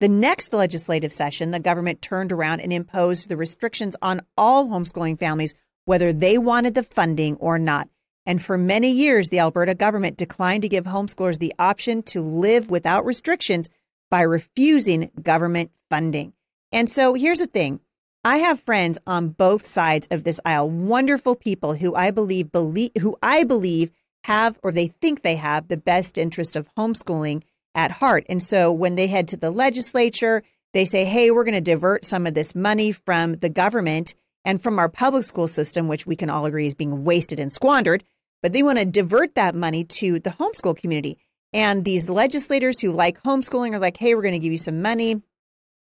The 0.00 0.08
next 0.08 0.52
legislative 0.52 1.12
session, 1.12 1.50
the 1.50 1.60
government 1.60 2.00
turned 2.00 2.32
around 2.32 2.60
and 2.60 2.72
imposed 2.72 3.28
the 3.28 3.36
restrictions 3.36 3.94
on 4.00 4.22
all 4.36 4.68
homeschooling 4.68 5.18
families, 5.18 5.54
whether 5.84 6.12
they 6.12 6.38
wanted 6.38 6.74
the 6.74 6.82
funding 6.82 7.36
or 7.36 7.58
not. 7.58 7.88
And 8.24 8.40
for 8.40 8.56
many 8.56 8.90
years, 8.90 9.28
the 9.28 9.40
Alberta 9.40 9.74
government 9.74 10.16
declined 10.16 10.62
to 10.62 10.68
give 10.68 10.84
homeschoolers 10.84 11.38
the 11.38 11.54
option 11.58 12.02
to 12.04 12.20
live 12.20 12.70
without 12.70 13.04
restrictions 13.04 13.68
by 14.10 14.22
refusing 14.22 15.10
government 15.20 15.70
funding. 15.90 16.32
And 16.70 16.88
so 16.88 17.14
here's 17.14 17.40
the 17.40 17.46
thing 17.46 17.80
I 18.24 18.36
have 18.38 18.60
friends 18.60 18.98
on 19.06 19.30
both 19.30 19.66
sides 19.66 20.06
of 20.10 20.22
this 20.22 20.40
aisle, 20.44 20.70
wonderful 20.70 21.34
people 21.34 21.74
who 21.74 21.94
I 21.94 22.12
believe 22.12 22.52
believe 22.52 22.92
who 23.00 23.16
I 23.20 23.42
believe 23.42 23.90
have 24.24 24.58
or 24.62 24.70
they 24.70 24.86
think 24.86 25.22
they 25.22 25.36
have 25.36 25.66
the 25.66 25.76
best 25.76 26.16
interest 26.16 26.54
of 26.54 26.72
homeschooling 26.76 27.42
at 27.74 27.90
heart. 27.90 28.24
And 28.28 28.40
so 28.40 28.70
when 28.70 28.94
they 28.94 29.08
head 29.08 29.26
to 29.28 29.36
the 29.36 29.50
legislature, 29.50 30.44
they 30.72 30.84
say, 30.84 31.04
"Hey, 31.04 31.30
we're 31.30 31.44
going 31.44 31.54
to 31.54 31.60
divert 31.60 32.04
some 32.04 32.26
of 32.26 32.34
this 32.34 32.54
money 32.54 32.92
from 32.92 33.34
the 33.34 33.48
government 33.48 34.14
and 34.44 34.62
from 34.62 34.78
our 34.78 34.88
public 34.88 35.24
school 35.24 35.48
system, 35.48 35.88
which 35.88 36.06
we 36.06 36.16
can 36.16 36.30
all 36.30 36.46
agree 36.46 36.66
is 36.66 36.74
being 36.74 37.04
wasted 37.04 37.38
and 37.38 37.52
squandered, 37.52 38.04
but 38.42 38.52
they 38.52 38.62
want 38.62 38.78
to 38.78 38.84
divert 38.84 39.34
that 39.34 39.54
money 39.54 39.84
to 39.84 40.18
the 40.18 40.30
homeschool 40.30 40.76
community." 40.76 41.18
And 41.52 41.84
these 41.84 42.08
legislators 42.08 42.80
who 42.80 42.92
like 42.92 43.22
homeschooling 43.22 43.74
are 43.74 43.78
like, 43.78 43.98
"Hey, 43.98 44.14
we're 44.14 44.22
going 44.22 44.32
to 44.32 44.38
give 44.38 44.52
you 44.52 44.58
some 44.58 44.82
money. 44.82 45.22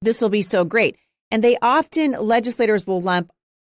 This 0.02 0.22
will 0.22 0.30
be 0.30 0.42
so 0.42 0.64
great." 0.64 0.96
And 1.30 1.44
they 1.44 1.58
often, 1.62 2.14
legislators 2.14 2.88
will 2.88 3.02
lump 3.02 3.32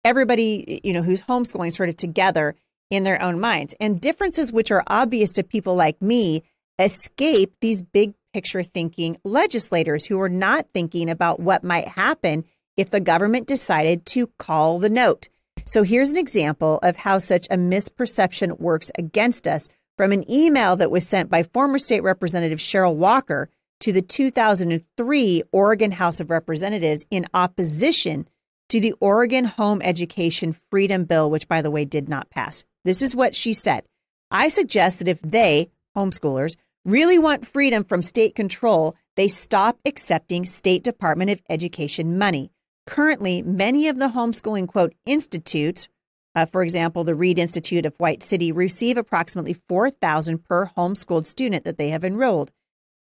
everybody, 0.05 0.81
you 0.85 0.93
know, 0.93 1.03
who's 1.03 1.23
homeschooling 1.23 1.73
sort 1.73 1.89
of 1.89 1.97
together 1.97 2.55
in 2.91 3.05
their 3.05 3.21
own 3.21 3.41
minds. 3.41 3.75
And 3.81 4.01
differences 4.01 4.53
which 4.53 4.71
are 4.71 4.85
obvious 4.87 5.33
to 5.35 5.43
people 5.43 5.75
like 5.75 6.01
me 6.01 6.43
escape 6.79 7.55
these 7.61 7.83
big 7.83 8.15
picture 8.33 8.63
thinking 8.63 9.19
legislators 9.25 10.07
who 10.07 10.21
are 10.21 10.29
not 10.29 10.67
thinking 10.73 11.11
about 11.11 11.41
what 11.41 11.65
might 11.65 11.89
happen 11.89 12.45
if 12.79 12.89
the 12.89 13.01
government 13.01 13.47
decided 13.47 14.07
to 14.07 14.29
call 14.39 14.79
the 14.79 14.89
note. 14.89 15.29
So 15.67 15.83
here's 15.83 16.13
an 16.13 16.17
example 16.17 16.79
of 16.83 16.97
how 16.97 17.19
such 17.19 17.47
a 17.51 17.57
misperception 17.57 18.59
works 18.59 18.91
against 18.97 19.47
us 19.47 19.69
from 19.99 20.13
an 20.13 20.31
email 20.31 20.77
that 20.77 20.91
was 20.91 21.07
sent 21.07 21.29
by 21.29 21.43
former 21.43 21.79
state 21.79 22.05
representative 22.05 22.61
Cheryl 22.61 22.95
Walker 22.95 23.51
to 23.81 23.93
the 23.93 24.01
2003 24.01 25.43
Oregon 25.53 25.91
House 25.91 26.21
of 26.21 26.31
Representatives 26.31 27.05
in 27.11 27.27
opposition 27.35 28.29
to 28.69 28.81
the 28.81 28.95
Oregon 29.01 29.45
Home 29.45 29.83
Education 29.83 30.53
Freedom 30.53 31.05
Bill, 31.05 31.29
which, 31.29 31.49
by 31.49 31.63
the 31.63 31.71
way, 31.71 31.85
did 31.85 32.09
not 32.09 32.31
pass. 32.31 32.65
This 32.85 33.03
is 33.03 33.17
what 33.17 33.35
she 33.35 33.53
said 33.53 33.85
I 34.31 34.49
suggest 34.49 35.01
that 35.01 35.09
if 35.09 35.21
they, 35.21 35.71
homeschoolers, 35.97 36.57
really 36.85 37.19
want 37.19 37.47
freedom 37.47 37.83
from 37.83 38.03
state 38.03 38.35
control, 38.35 38.95
they 39.17 39.27
stop 39.27 39.79
accepting 39.85 40.45
State 40.45 40.85
Department 40.85 41.31
of 41.31 41.43
Education 41.49 42.19
money. 42.19 42.51
Currently, 42.89 43.43
many 43.43 43.87
of 43.89 43.99
the 43.99 44.09
homeschooling, 44.09 44.67
quote, 44.67 44.95
institutes, 45.05 45.89
uh, 46.35 46.47
for 46.47 46.63
example, 46.63 47.05
the 47.05 47.15
Reed 47.15 47.39
Institute 47.39 47.85
of 47.85 47.95
White 47.99 48.23
City 48.23 48.51
receive 48.51 48.97
approximately 48.97 49.53
4000 49.53 50.43
per 50.43 50.71
homeschooled 50.75 51.27
student 51.27 51.65
that 51.65 51.77
they 51.77 51.91
have 51.91 52.03
enrolled. 52.03 52.51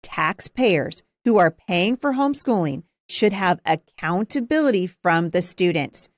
Taxpayers 0.02 1.04
who 1.24 1.38
are 1.38 1.52
paying 1.52 1.98
for 1.98 2.14
homeschooling 2.14 2.82
should 3.08 3.32
have 3.32 3.60
accountability 3.64 4.88
from 4.88 5.30
the 5.30 5.44
students. 5.44 6.10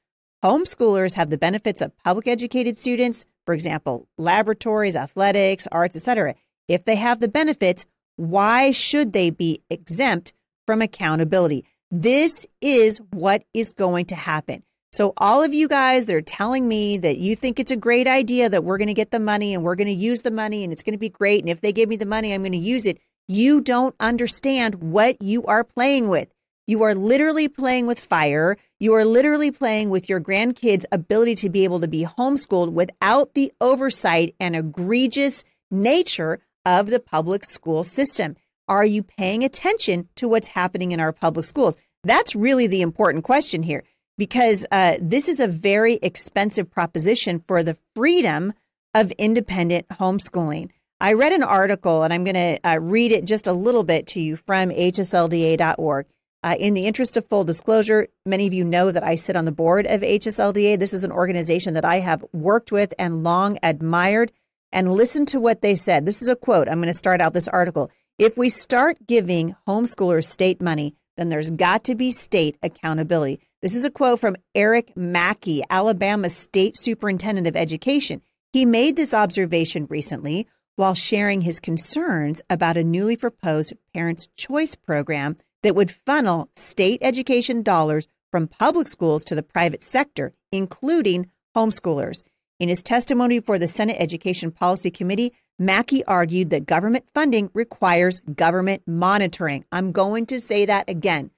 Homeschoolers 0.41 1.15
have 1.15 1.29
the 1.29 1.37
benefits 1.37 1.81
of 1.81 1.97
public 1.97 2.25
educated 2.25 2.77
students, 2.77 3.25
for 3.45 3.53
example, 3.53 4.07
laboratories, 4.17 4.95
athletics, 4.95 5.67
arts, 5.73 5.97
etc. 5.97 6.35
If 6.69 6.85
they 6.85 6.95
have 6.95 7.19
the 7.19 7.27
benefits, 7.27 7.85
why 8.15 8.71
should 8.71 9.11
they 9.11 9.29
be 9.29 9.61
exempt 9.69 10.31
from 10.65 10.81
accountability? 10.81 11.65
This 11.89 12.45
is 12.59 12.99
what 13.11 13.43
is 13.53 13.71
going 13.71 14.07
to 14.07 14.15
happen. 14.15 14.63
So, 14.91 15.13
all 15.17 15.41
of 15.41 15.53
you 15.53 15.67
guys 15.67 16.05
that 16.05 16.15
are 16.15 16.21
telling 16.21 16.67
me 16.67 16.97
that 16.97 17.17
you 17.17 17.35
think 17.35 17.59
it's 17.59 17.71
a 17.71 17.77
great 17.77 18.07
idea 18.07 18.49
that 18.49 18.63
we're 18.63 18.77
going 18.77 18.87
to 18.87 18.93
get 18.93 19.11
the 19.11 19.19
money 19.19 19.53
and 19.53 19.63
we're 19.63 19.75
going 19.75 19.87
to 19.87 19.93
use 19.93 20.21
the 20.23 20.31
money 20.31 20.63
and 20.63 20.73
it's 20.73 20.83
going 20.83 20.95
to 20.95 20.99
be 20.99 21.09
great. 21.09 21.41
And 21.41 21.49
if 21.49 21.61
they 21.61 21.71
give 21.71 21.87
me 21.87 21.95
the 21.95 22.05
money, 22.05 22.33
I'm 22.33 22.41
going 22.41 22.51
to 22.51 22.57
use 22.57 22.85
it. 22.85 22.99
You 23.27 23.61
don't 23.61 23.95
understand 23.99 24.75
what 24.75 25.21
you 25.21 25.43
are 25.45 25.63
playing 25.63 26.09
with. 26.09 26.33
You 26.65 26.83
are 26.83 26.95
literally 26.95 27.47
playing 27.47 27.87
with 27.87 27.99
fire. 27.99 28.57
You 28.79 28.93
are 28.93 29.05
literally 29.05 29.51
playing 29.51 29.89
with 29.89 30.09
your 30.09 30.19
grandkids' 30.19 30.85
ability 30.91 31.35
to 31.35 31.49
be 31.49 31.63
able 31.63 31.79
to 31.79 31.87
be 31.87 32.03
homeschooled 32.03 32.73
without 32.73 33.33
the 33.33 33.53
oversight 33.61 34.35
and 34.41 34.55
egregious 34.55 35.45
nature 35.71 36.39
of 36.65 36.89
the 36.89 36.99
public 36.99 37.45
school 37.45 37.85
system. 37.85 38.35
Are 38.67 38.85
you 38.85 39.01
paying 39.01 39.43
attention 39.43 40.09
to 40.15 40.27
what's 40.27 40.49
happening 40.49 40.91
in 40.91 40.99
our 40.99 41.13
public 41.13 41.45
schools? 41.45 41.77
That's 42.03 42.35
really 42.35 42.67
the 42.67 42.81
important 42.81 43.23
question 43.23 43.63
here 43.63 43.83
because 44.17 44.65
uh, 44.71 44.97
this 45.01 45.29
is 45.29 45.39
a 45.39 45.47
very 45.47 45.95
expensive 46.01 46.69
proposition 46.69 47.43
for 47.47 47.63
the 47.63 47.77
freedom 47.95 48.53
of 48.93 49.11
independent 49.11 49.87
homeschooling. 49.89 50.71
I 50.99 51.13
read 51.13 51.31
an 51.31 51.43
article 51.43 52.03
and 52.03 52.11
I'm 52.11 52.23
going 52.23 52.35
to 52.35 52.59
uh, 52.67 52.79
read 52.79 53.11
it 53.11 53.25
just 53.25 53.47
a 53.47 53.53
little 53.53 53.83
bit 53.83 54.07
to 54.07 54.19
you 54.19 54.35
from 54.35 54.69
hslda.org. 54.69 56.07
Uh, 56.43 56.55
in 56.59 56.73
the 56.73 56.85
interest 56.85 57.17
of 57.17 57.27
full 57.27 57.43
disclosure, 57.43 58.07
many 58.25 58.47
of 58.47 58.53
you 58.53 58.63
know 58.63 58.91
that 58.91 59.03
I 59.03 59.15
sit 59.15 59.35
on 59.35 59.45
the 59.45 59.51
board 59.51 59.85
of 59.85 60.01
HSLDA. 60.01 60.79
This 60.79 60.93
is 60.93 61.03
an 61.03 61.11
organization 61.11 61.73
that 61.73 61.85
I 61.85 61.99
have 61.99 62.23
worked 62.31 62.71
with 62.71 62.93
and 62.97 63.23
long 63.23 63.57
admired. 63.61 64.31
And 64.71 64.93
listen 64.93 65.25
to 65.27 65.39
what 65.39 65.61
they 65.61 65.75
said. 65.75 66.05
This 66.05 66.21
is 66.21 66.27
a 66.27 66.35
quote. 66.35 66.67
I'm 66.67 66.79
going 66.79 66.87
to 66.87 66.93
start 66.93 67.21
out 67.21 67.33
this 67.33 67.47
article. 67.47 67.89
If 68.19 68.35
we 68.35 68.49
start 68.49 69.05
giving 69.05 69.55
homeschoolers 69.67 70.25
state 70.25 70.59
money, 70.59 70.95
then 71.17 71.29
there's 71.29 71.51
got 71.51 71.83
to 71.83 71.93
be 71.93 72.09
state 72.09 72.57
accountability. 72.63 73.39
This 73.61 73.75
is 73.75 73.85
a 73.85 73.91
quote 73.91 74.19
from 74.19 74.37
Eric 74.55 74.97
Mackey, 74.97 75.61
Alabama 75.69 76.31
State 76.31 76.77
Superintendent 76.77 77.45
of 77.45 77.55
Education. 77.55 78.23
He 78.51 78.65
made 78.65 78.95
this 78.95 79.13
observation 79.13 79.85
recently 79.87 80.47
while 80.77 80.95
sharing 80.95 81.41
his 81.41 81.59
concerns 81.59 82.41
about 82.49 82.75
a 82.75 82.83
newly 82.83 83.17
proposed 83.17 83.73
Parents' 83.93 84.25
Choice 84.35 84.73
program 84.73 85.37
that 85.61 85.75
would 85.75 85.91
funnel 85.91 86.49
state 86.55 86.97
education 87.03 87.61
dollars 87.61 88.07
from 88.31 88.47
public 88.47 88.87
schools 88.87 89.23
to 89.25 89.35
the 89.35 89.43
private 89.43 89.83
sector, 89.83 90.33
including 90.51 91.29
homeschoolers. 91.55 92.23
In 92.59 92.67
his 92.67 92.81
testimony 92.81 93.39
for 93.39 93.59
the 93.59 93.67
Senate 93.67 93.97
Education 93.99 94.49
Policy 94.49 94.89
Committee, 94.89 95.33
Mackey 95.59 96.03
argued 96.05 96.51
that 96.51 96.67
government 96.67 97.05
funding 97.15 97.49
requires 97.53 98.19
government 98.19 98.83
monitoring. 98.85 99.65
I'm 99.71 99.91
going 99.91 100.27
to 100.27 100.39
say 100.39 100.65
that 100.67 100.87
again. 100.87 101.31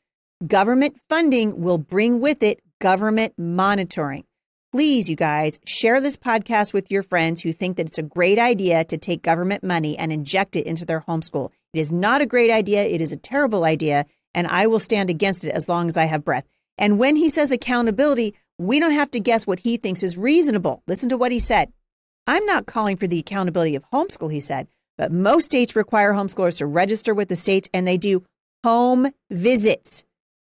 Government 0.46 1.00
funding 1.08 1.62
will 1.62 1.78
bring 1.78 2.20
with 2.20 2.44
it 2.44 2.62
government 2.80 3.34
monitoring. 3.38 4.26
Please, 4.74 5.10
you 5.10 5.16
guys, 5.16 5.58
share 5.66 6.02
this 6.02 6.18
podcast 6.18 6.74
with 6.74 6.92
your 6.92 7.02
friends 7.02 7.42
who 7.42 7.54
think 7.54 7.78
that 7.78 7.88
it's 7.88 7.98
a 7.98 8.04
great 8.04 8.38
idea 8.38 8.84
to 8.84 8.98
take 8.98 9.24
government 9.24 9.64
money 9.64 9.98
and 9.98 10.12
inject 10.12 10.56
it 10.56 10.66
into 10.66 10.86
their 10.86 11.02
homeschool. 11.02 11.52
It 11.74 11.80
is 11.80 11.92
not 11.92 12.22
a 12.22 12.26
great 12.26 12.52
idea. 12.52 12.84
It 12.84 13.02
is 13.02 13.14
a 13.14 13.18
terrible 13.18 13.64
idea 13.64 14.06
and 14.34 14.48
I 14.48 14.68
will 14.68 14.80
stand 14.80 15.10
against 15.10 15.44
it 15.44 15.52
as 15.52 15.70
long 15.70 15.88
as 15.88 15.98
I 15.98 16.06
have 16.06 16.26
breath. 16.26 16.46
And 16.78 17.00
when 17.00 17.16
he 17.16 17.30
says 17.30 17.52
accountability, 17.52 18.36
we 18.58 18.80
don't 18.80 18.92
have 18.92 19.12
to 19.12 19.20
guess 19.20 19.48
what 19.48 19.62
he 19.62 19.78
thinks 19.78 20.04
is 20.04 20.18
reasonable. 20.18 20.84
Listen 20.88 21.10
to 21.10 21.18
what 21.18 21.32
he 21.32 21.40
said. 21.40 21.72
I'm 22.28 22.46
not 22.46 22.66
calling 22.66 22.98
for 22.98 23.08
the 23.08 23.20
accountability 23.20 23.76
of 23.76 23.90
homeschool, 23.92 24.32
he 24.32 24.40
said, 24.40 24.68
but 24.98 25.12
most 25.12 25.46
states 25.46 25.76
require 25.76 26.14
homeschoolers 26.14 26.58
to 26.58 26.66
register 26.66 27.14
with 27.14 27.30
the 27.30 27.36
states 27.36 27.70
and 27.74 27.88
they 27.88 27.98
do 27.98 28.24
home 28.64 29.08
visits. 29.30 30.04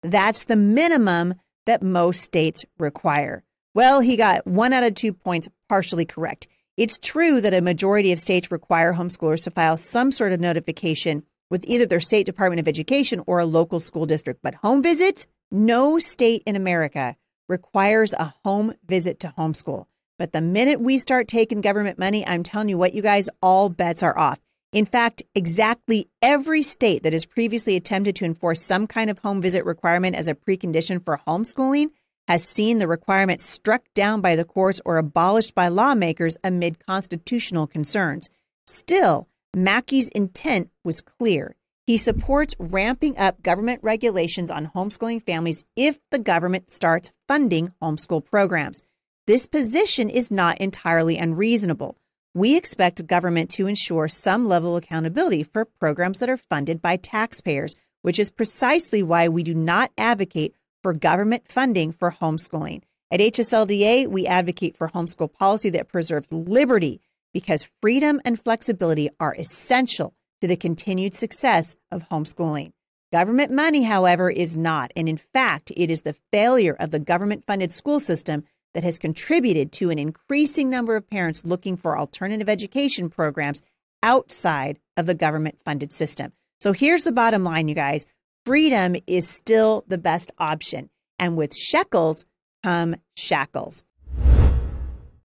That's 0.03 0.45
the 0.45 0.57
minimum 0.57 1.35
that 1.67 1.83
most 1.83 2.23
states 2.23 2.65
require. 2.79 3.45
Well, 3.75 4.01
he 4.01 4.17
got 4.17 4.47
one 4.47 4.73
out 4.73 4.83
of 4.83 4.95
two 4.95 5.13
points 5.13 5.49
partially 5.69 6.05
correct. 6.05 6.49
It's 6.77 6.99
true 6.99 7.41
that 7.41 7.55
a 7.55 7.61
majority 7.61 8.13
of 8.13 8.19
states 8.19 8.51
require 8.51 8.95
homeschoolers 8.95 9.45
to 9.45 9.51
file 9.51 9.77
some 9.77 10.11
sort 10.11 10.33
of 10.33 10.41
notification 10.41 11.23
with 11.51 11.65
either 11.67 11.87
their 11.87 12.01
state 12.01 12.27
department 12.27 12.61
of 12.61 12.69
education 12.69 13.23
or 13.27 13.39
a 13.39 13.47
local 13.47 13.79
school 13.79 14.07
district. 14.07 14.41
But 14.43 14.55
home 14.57 14.83
visits, 14.83 15.27
no 15.51 15.99
state 15.99 16.43
in 16.47 16.57
America 16.57 17.17
requires 17.49 18.15
a 18.15 18.35
home 18.45 18.73
visit 18.87 19.21
to 19.21 19.35
homeschool. 19.37 19.87
But 20.23 20.31
the 20.31 20.41
minute 20.41 20.81
we 20.81 20.99
start 20.99 21.27
taking 21.27 21.61
government 21.61 21.99
money, 21.99 22.25
I'm 22.25 22.45
telling 22.45 22.69
you 22.69 22.79
what, 22.79 22.95
you 22.95 23.03
guys, 23.03 23.29
all 23.43 23.69
bets 23.69 24.05
are 24.05 24.17
off. 24.17 24.41
In 24.73 24.85
fact, 24.85 25.25
exactly 25.35 26.07
every 26.23 26.63
state 26.63 27.03
that 27.03 27.13
has 27.13 27.27
previously 27.27 27.75
attempted 27.75 28.15
to 28.15 28.25
enforce 28.25 28.63
some 28.63 28.87
kind 28.87 29.11
of 29.11 29.19
home 29.19 29.43
visit 29.43 29.65
requirement 29.65 30.15
as 30.15 30.29
a 30.29 30.37
precondition 30.37 31.05
for 31.05 31.19
homeschooling 31.27 31.89
has 32.29 32.45
seen 32.45 32.79
the 32.79 32.87
requirement 32.87 33.41
struck 33.41 33.83
down 33.95 34.21
by 34.21 34.37
the 34.37 34.45
courts 34.45 34.81
or 34.85 34.97
abolished 34.97 35.57
by 35.57 35.67
lawmakers 35.67 36.39
amid 36.45 36.87
constitutional 36.87 37.67
concerns. 37.67 38.31
Still, 38.65 39.27
Mackey's 39.57 40.09
intent 40.11 40.71
was 40.85 41.01
clear. 41.01 41.57
He 41.85 41.99
supports 41.99 42.55
ramping 42.61 43.19
up 43.19 43.43
government 43.43 43.81
regulations 43.83 44.53
on 44.53 44.69
homeschooling 44.69 45.27
families 45.27 45.65
if 45.75 45.99
the 46.13 46.21
government 46.21 46.71
starts 46.71 47.11
funding 47.27 47.73
homeschool 47.83 48.25
programs. 48.25 48.85
This 49.33 49.47
position 49.47 50.11
is 50.11 50.31
not 50.31 50.59
entirely 50.59 51.17
unreasonable. 51.17 51.97
We 52.35 52.55
expect 52.55 53.07
government 53.07 53.49
to 53.53 53.67
ensure 53.67 54.07
some 54.07 54.47
level 54.47 54.77
of 54.77 54.85
accountability 54.85 55.43
for 55.43 55.65
programs 55.65 56.19
that 56.19 56.29
are 56.29 56.37
funded 56.37 56.83
by 56.83 56.99
taxpayers, 56.99 57.75
which 58.03 58.19
is 58.19 58.29
precisely 58.29 59.03
why 59.03 59.31
we 59.31 59.43
do 59.43 59.55
not 59.55 59.91
advocate 59.97 60.55
for 60.83 60.93
government 60.93 61.49
funding 61.49 61.93
for 61.93 62.11
homeschooling. 62.11 62.83
At 63.11 63.21
HSLDA, 63.21 64.07
we 64.07 64.27
advocate 64.27 64.77
for 64.77 64.89
homeschool 64.89 65.33
policy 65.33 65.71
that 65.71 65.89
preserves 65.89 66.31
liberty 66.31 67.01
because 67.33 67.73
freedom 67.81 68.21
and 68.27 68.39
flexibility 68.39 69.09
are 69.19 69.35
essential 69.39 70.13
to 70.43 70.47
the 70.47 70.57
continued 70.59 71.15
success 71.15 71.75
of 71.91 72.11
homeschooling. 72.11 72.73
Government 73.13 73.51
money, 73.51 73.85
however, 73.85 74.31
is 74.31 74.59
not. 74.59 74.93
And 74.95 75.09
in 75.09 75.17
fact, 75.17 75.73
it 75.75 75.91
is 75.91 76.03
the 76.03 76.19
failure 76.33 76.77
of 76.79 76.91
the 76.91 77.01
government 77.01 77.47
funded 77.47 77.73
school 77.73 77.99
system 77.99 78.45
that 78.75 78.85
has 78.85 78.99
contributed 78.99 79.73
to 79.73 79.91
an 79.91 79.99
increasing 79.99 80.71
number 80.71 80.97
of 80.97 81.09
parents 81.09 81.45
looking 81.45 81.77
for 81.77 81.99
alternative 81.99 82.49
education 82.49 83.09
programs 83.09 83.63
outside 84.03 84.79
of 84.97 85.07
the 85.07 85.15
government 85.15 85.59
funded 85.65 85.93
system. 85.93 86.33
So 86.61 86.73
here's 86.73 87.05
the 87.05 87.13
bottom 87.13 87.45
line, 87.45 87.69
you 87.69 87.75
guys 87.75 88.07
freedom 88.45 88.97
is 89.07 89.29
still 89.29 89.85
the 89.87 89.99
best 89.99 90.33
option. 90.39 90.91
And 91.19 91.37
with 91.37 91.55
shekels 91.55 92.25
come 92.65 92.97
shackles. 93.17 93.85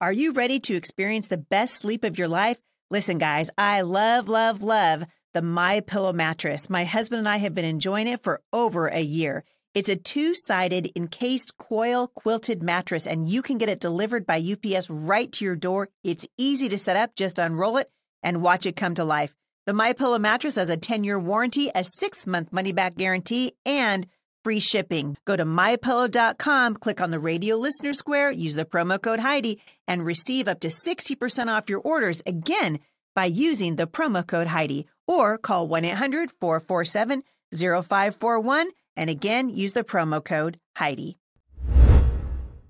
Are 0.02 0.12
you 0.12 0.34
ready 0.34 0.60
to 0.62 0.76
experience 0.76 1.28
the 1.28 1.38
best 1.38 1.76
sleep 1.76 2.04
of 2.04 2.18
your 2.18 2.28
life? 2.28 2.62
Listen, 2.92 3.18
guys, 3.18 3.50
I 3.58 3.82
love, 3.82 4.30
love, 4.30 4.62
love 4.62 5.06
the 5.34 5.42
My 5.42 5.82
Pillow 5.82 6.14
mattress. 6.14 6.70
My 6.70 6.84
husband 6.84 7.20
and 7.20 7.30
I 7.30 7.38
have 7.38 7.54
been 7.54 7.66
enjoying 7.66 8.08
it 8.08 8.24
for 8.24 8.42
over 8.54 8.88
a 8.88 9.02
year. 9.02 9.44
It's 9.78 9.90
a 9.90 9.96
two-sided 9.96 10.94
encased 10.96 11.56
coil 11.60 12.08
quilted 12.08 12.64
mattress 12.64 13.06
and 13.06 13.30
you 13.30 13.44
can 13.44 13.60
get 13.60 13.70
it 13.70 13.80
delivered 13.80 14.26
by 14.26 14.42
UPS 14.42 14.90
right 14.90 15.32
to 15.34 15.46
your 15.46 15.56
door. 15.56 15.90
It's 16.04 16.28
easy 16.36 16.68
to 16.70 16.80
set 16.80 16.98
up, 16.98 17.14
just 17.14 17.38
unroll 17.38 17.78
it 17.78 17.88
and 18.24 18.42
watch 18.42 18.66
it 18.66 18.76
come 18.76 18.96
to 18.96 19.04
life. 19.04 19.36
The 19.68 19.74
My 19.74 19.94
Pillow 19.94 20.18
mattress 20.18 20.56
has 20.56 20.72
a 20.72 20.78
10-year 20.78 21.20
warranty, 21.20 21.70
a 21.70 21.82
6-month 21.82 22.52
money-back 22.52 22.96
guarantee, 22.96 23.52
and 23.68 24.08
free 24.44 24.60
shipping. 24.60 25.16
Go 25.26 25.36
to 25.36 25.46
mypillow.com, 25.46 26.78
click 26.78 27.00
on 27.00 27.12
the 27.12 27.20
radio 27.20 27.56
listener 27.56 27.94
square, 27.94 28.32
use 28.32 28.56
the 28.56 28.66
promo 28.66 29.00
code 29.00 29.20
Heidi, 29.20 29.62
and 29.88 30.04
receive 30.04 30.48
up 30.48 30.60
to 30.62 30.70
60% 30.70 31.56
off 31.56 31.70
your 31.70 31.82
orders 31.82 32.24
again 32.26 32.80
by 33.14 33.26
using 33.26 33.76
the 33.76 33.86
promo 33.86 34.26
code 34.26 34.48
Heidi 34.48 34.88
or 35.08 35.38
call 35.38 35.68
1 35.68 35.86
800 35.86 36.32
447 36.32 37.22
0541 37.54 38.70
and 38.98 39.10
again 39.10 39.48
use 39.48 39.72
the 39.72 39.84
promo 39.84 40.24
code 40.24 40.60
Heidi. 40.76 41.18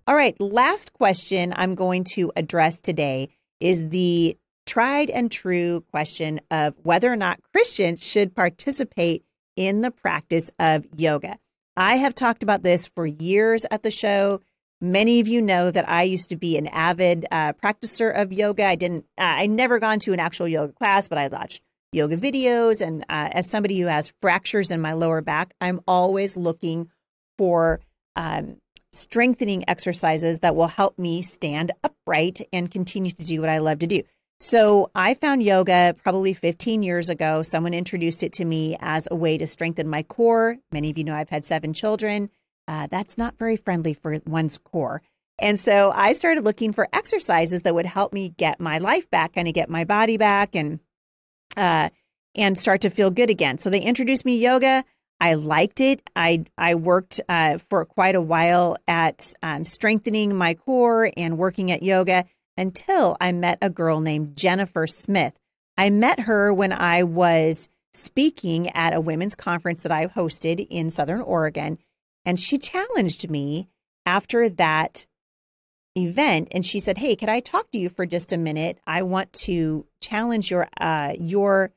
All 0.08 0.16
right, 0.16 0.40
last 0.40 0.94
question 0.94 1.54
I'm 1.56 1.76
going 1.76 2.04
to 2.16 2.32
address 2.36 2.80
today 2.80 3.30
is 3.60 3.90
the 3.90 4.38
tried 4.66 5.10
and 5.10 5.32
true 5.32 5.84
question 5.92 6.40
of 6.52 6.76
whether 6.84 7.12
or 7.12 7.16
not 7.16 7.42
Christians 7.54 8.06
should 8.06 8.36
participate 8.36 9.24
in 9.56 9.82
the 9.82 9.92
practice 9.92 10.52
of 10.60 10.86
yoga. 10.96 11.38
I 11.76 11.96
have 11.96 12.16
talked 12.16 12.44
about 12.44 12.64
this 12.64 12.88
for 12.88 13.06
years 13.06 13.66
at 13.72 13.84
the 13.84 13.92
show. 13.92 14.42
Many 14.80 15.20
of 15.20 15.28
you 15.28 15.42
know 15.42 15.72
that 15.72 15.90
I 15.90 16.04
used 16.04 16.30
to 16.30 16.36
be 16.36 16.58
an 16.58 16.68
avid 16.68 17.26
uh, 17.32 17.54
practicer 17.54 18.16
of 18.16 18.32
yoga. 18.32 18.66
I 18.66 18.76
didn't, 18.76 19.06
uh, 19.18 19.24
I 19.24 19.48
never 19.48 19.80
gone 19.80 20.00
to 20.00 20.14
an 20.14 20.20
actual 20.20 20.48
yoga 20.48 20.74
class, 20.74 21.08
but 21.08 21.18
I 21.18 21.28
watched 21.28 21.64
yoga 21.92 22.18
videos. 22.18 22.86
And 22.86 23.04
uh, 23.04 23.30
as 23.32 23.50
somebody 23.50 23.80
who 23.80 23.88
has 23.88 24.14
fractures 24.22 24.72
in 24.72 24.82
my 24.82 24.94
lower 24.94 25.22
back, 25.22 25.54
I'm 25.62 25.82
always 25.88 26.38
looking 26.38 26.90
for 27.38 27.80
um, 28.16 28.58
strengthening 28.92 29.64
exercises 29.68 30.40
that 30.40 30.56
will 30.56 30.68
help 30.68 30.98
me 30.98 31.22
stand 31.22 31.72
upright 31.84 32.42
and 32.52 32.70
continue 32.70 33.12
to 33.12 33.24
do 33.24 33.42
what 33.42 33.50
I 33.50 33.60
love 33.60 33.80
to 33.80 33.88
do. 33.88 34.02
So 34.40 34.92
I 34.94 35.16
found 35.16 35.42
yoga 35.42 35.96
probably 36.04 36.34
15 36.34 36.84
years 36.84 37.10
ago. 37.10 37.42
Someone 37.42 37.74
introduced 37.74 38.24
it 38.24 38.34
to 38.34 38.46
me 38.46 38.78
as 38.80 39.08
a 39.10 39.16
way 39.16 39.38
to 39.38 39.48
strengthen 39.48 39.88
my 39.88 40.04
core. 40.04 40.58
Many 40.72 40.92
of 40.92 40.98
you 40.98 41.04
know 41.04 41.16
I've 41.16 41.30
had 41.30 41.44
seven 41.44 41.74
children. 41.74 42.30
Uh, 42.68 42.88
that's 42.88 43.18
not 43.18 43.40
very 43.40 43.58
friendly 43.58 43.94
for 43.94 44.20
one's 44.28 44.58
core. 44.58 45.02
And 45.40 45.60
so 45.60 45.92
I 45.94 46.14
started 46.14 46.44
looking 46.44 46.72
for 46.72 46.88
exercises 46.94 47.64
that 47.64 47.74
would 47.74 47.86
help 47.86 48.12
me 48.12 48.30
get 48.30 48.60
my 48.60 48.80
life 48.80 49.10
back, 49.10 49.32
and 49.36 49.48
of 49.48 49.54
get 49.54 49.70
my 49.70 49.86
body 49.86 50.18
back 50.18 50.56
and 50.56 50.80
uh, 51.58 51.90
and 52.36 52.58
start 52.58 52.82
to 52.82 52.90
feel 52.90 53.12
good 53.12 53.30
again. 53.30 53.58
So 53.58 53.70
they 53.70 53.82
introduced 53.82 54.26
me 54.26 54.38
yoga. 54.38 54.86
I 55.20 55.34
liked 55.34 55.82
it. 55.82 56.08
I 56.16 56.46
I 56.58 56.76
worked 56.76 57.20
uh, 57.28 57.58
for 57.58 57.84
quite 57.86 58.16
a 58.16 58.22
while 58.22 58.78
at 58.88 59.34
um, 59.42 59.66
strengthening 59.66 60.36
my 60.36 60.54
core 60.54 61.12
and 61.18 61.38
working 61.38 61.72
at 61.72 61.84
yoga 61.84 62.26
until 62.56 63.18
I 63.20 63.32
met 63.32 63.58
a 63.62 63.70
girl 63.70 64.00
named 64.00 64.38
Jennifer 64.38 64.86
Smith. 64.88 65.40
I 65.78 65.90
met 65.90 66.22
her 66.22 66.54
when 66.54 66.72
I 66.72 67.04
was 67.04 67.70
speaking 67.94 68.70
at 68.70 68.94
a 68.94 69.02
women's 69.02 69.36
conference 69.36 69.84
that 69.84 69.92
I 69.92 70.08
hosted 70.08 70.66
in 70.70 70.90
Southern 70.92 71.22
Oregon, 71.22 71.80
and 72.26 72.40
she 72.40 72.60
challenged 72.60 73.30
me 73.30 73.70
after 74.06 74.50
that 74.50 75.08
event 75.98 76.50
and 76.52 76.66
she 76.66 76.80
said, 76.80 77.00
"Hey, 77.00 77.16
could 77.16 77.30
I 77.30 77.40
talk 77.40 77.72
to 77.72 77.80
you 77.80 77.90
for 77.90 78.06
just 78.06 78.32
a 78.32 78.38
minute? 78.38 78.80
I 78.88 79.02
want 79.02 79.34
to 79.46 79.86
challenge 80.02 80.52
your 80.52 80.68
uh, 80.80 81.14
your 81.20 81.72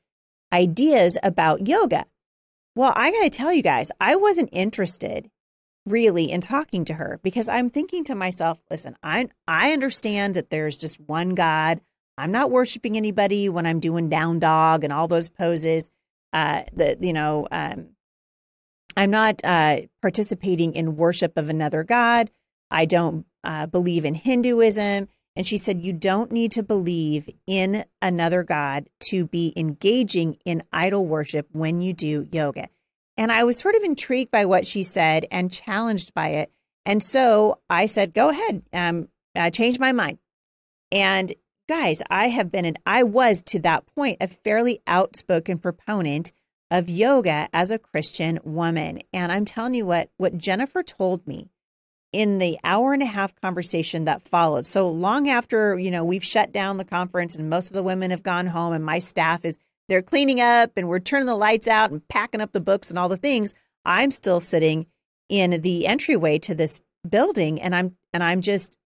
ideas 0.53 1.19
about 1.23 1.67
yoga." 1.67 2.07
Well, 2.77 2.93
I 2.95 3.11
got 3.11 3.25
to 3.25 3.31
tell 3.31 3.53
you 3.53 3.62
guys, 3.62 3.91
I 4.00 4.17
wasn't 4.17 4.50
interested 4.53 5.31
really 5.87 6.31
in 6.31 6.41
talking 6.41 6.85
to 6.85 6.95
her 6.95 7.19
because 7.23 7.49
I'm 7.49 7.71
thinking 7.71 8.05
to 8.05 8.15
myself, 8.15 8.61
listen, 8.71 8.97
I 9.03 9.29
I 9.49 9.73
understand 9.73 10.35
that 10.35 10.50
there's 10.50 10.77
just 10.77 11.00
one 11.00 11.35
God. 11.35 11.81
I'm 12.19 12.33
not 12.33 12.50
worshiping 12.50 12.97
anybody 12.97 13.49
when 13.49 13.67
I'm 13.67 13.81
doing 13.81 14.09
down 14.09 14.39
dog 14.39 14.85
and 14.85 14.93
all 14.93 15.09
those 15.09 15.29
poses. 15.29 15.91
Uh, 16.33 16.62
the 16.73 16.97
you 17.00 17.12
know, 17.12 17.49
um, 17.50 17.91
I'm 18.97 19.11
not 19.11 19.41
uh, 19.45 19.83
participating 20.03 20.75
in 20.75 20.97
worship 20.97 21.37
of 21.37 21.49
another 21.49 21.83
God. 21.83 22.31
I 22.71 22.85
don't 22.85 23.27
uh, 23.44 23.66
believe 23.66 24.04
in 24.04 24.14
Hinduism. 24.14 25.09
And 25.37 25.47
she 25.47 25.56
said, 25.56 25.80
You 25.80 25.92
don't 25.92 26.32
need 26.32 26.52
to 26.52 26.62
believe 26.62 27.28
in 27.47 27.85
another 28.02 28.42
God 28.42 28.88
to 29.04 29.26
be 29.26 29.52
engaging 29.56 30.38
in 30.44 30.64
idol 30.73 31.06
worship 31.06 31.49
when 31.52 31.80
you 31.80 31.92
do 31.92 32.28
yoga. 32.30 32.68
And 33.16 33.30
I 33.30 33.44
was 33.44 33.59
sort 33.59 33.75
of 33.75 33.82
intrigued 33.82 34.30
by 34.30 34.44
what 34.44 34.66
she 34.66 34.82
said 34.82 35.26
and 35.30 35.52
challenged 35.52 36.14
by 36.14 36.28
it. 36.28 36.52
And 36.85 37.02
so 37.02 37.61
I 37.68 37.87
said, 37.87 38.14
Go 38.14 38.30
ahead. 38.30 38.62
Um, 38.73 39.09
I 39.35 39.50
changed 39.50 39.78
my 39.78 39.92
mind. 39.92 40.18
And 40.90 41.32
guys, 41.68 42.02
I 42.11 42.28
have 42.28 42.50
been, 42.50 42.64
and 42.64 42.78
I 42.85 43.04
was 43.04 43.42
to 43.44 43.61
that 43.61 43.87
point, 43.94 44.16
a 44.20 44.26
fairly 44.26 44.80
outspoken 44.87 45.59
proponent 45.59 46.32
of 46.70 46.88
yoga 46.88 47.49
as 47.52 47.70
a 47.70 47.78
Christian 47.78 48.40
woman. 48.42 49.00
And 49.12 49.30
I'm 49.30 49.44
telling 49.44 49.75
you 49.75 49.87
what, 49.87 50.11
what 50.16 50.38
Jennifer 50.38 50.82
told 50.82 51.26
me 51.26 51.49
in 52.12 52.38
the 52.38 52.59
hour 52.64 52.93
and 52.93 53.02
a 53.02 53.07
half 53.07 53.35
conversation 53.40 54.05
that 54.05 54.23
followed. 54.23 54.67
So 54.67 54.90
long 54.90 55.29
after, 55.29 55.79
you 55.79 55.90
know, 55.90 56.05
we've 56.05 56.25
shut 56.25 56.52
down 56.52 56.76
the 56.76 56.85
conference 56.85 57.37
and 57.37 57.49
most 57.49 57.69
of 57.69 57.75
the 57.75 57.83
women 57.83 58.11
have 58.11 58.23
gone 58.23 58.47
home 58.47 58.73
and 58.73 58.85
my 58.85 58.99
staff 58.99 59.45
is 59.45 59.59
they're 59.88 60.02
cleaning 60.02 60.40
up 60.40 60.73
and 60.76 60.88
we're 60.88 61.00
turning 61.00 61.26
the 61.26 61.37
lights 61.37 61.69
out 61.69 61.90
and 61.90 62.07
packing 62.09 62.40
up 62.40 62.52
the 62.52 62.61
books 62.61 62.90
and 62.90 62.99
all 62.99 63.09
the 63.09 63.17
things, 63.17 63.55
I'm 63.85 64.11
still 64.11 64.40
sitting 64.40 64.87
in 65.29 65.62
the 65.62 65.87
entryway 65.87 66.38
to 66.40 66.55
this 66.55 66.81
building 67.09 67.61
and 67.61 67.75
I'm 67.75 67.96
and 68.12 68.23
I'm 68.23 68.40
just 68.40 68.77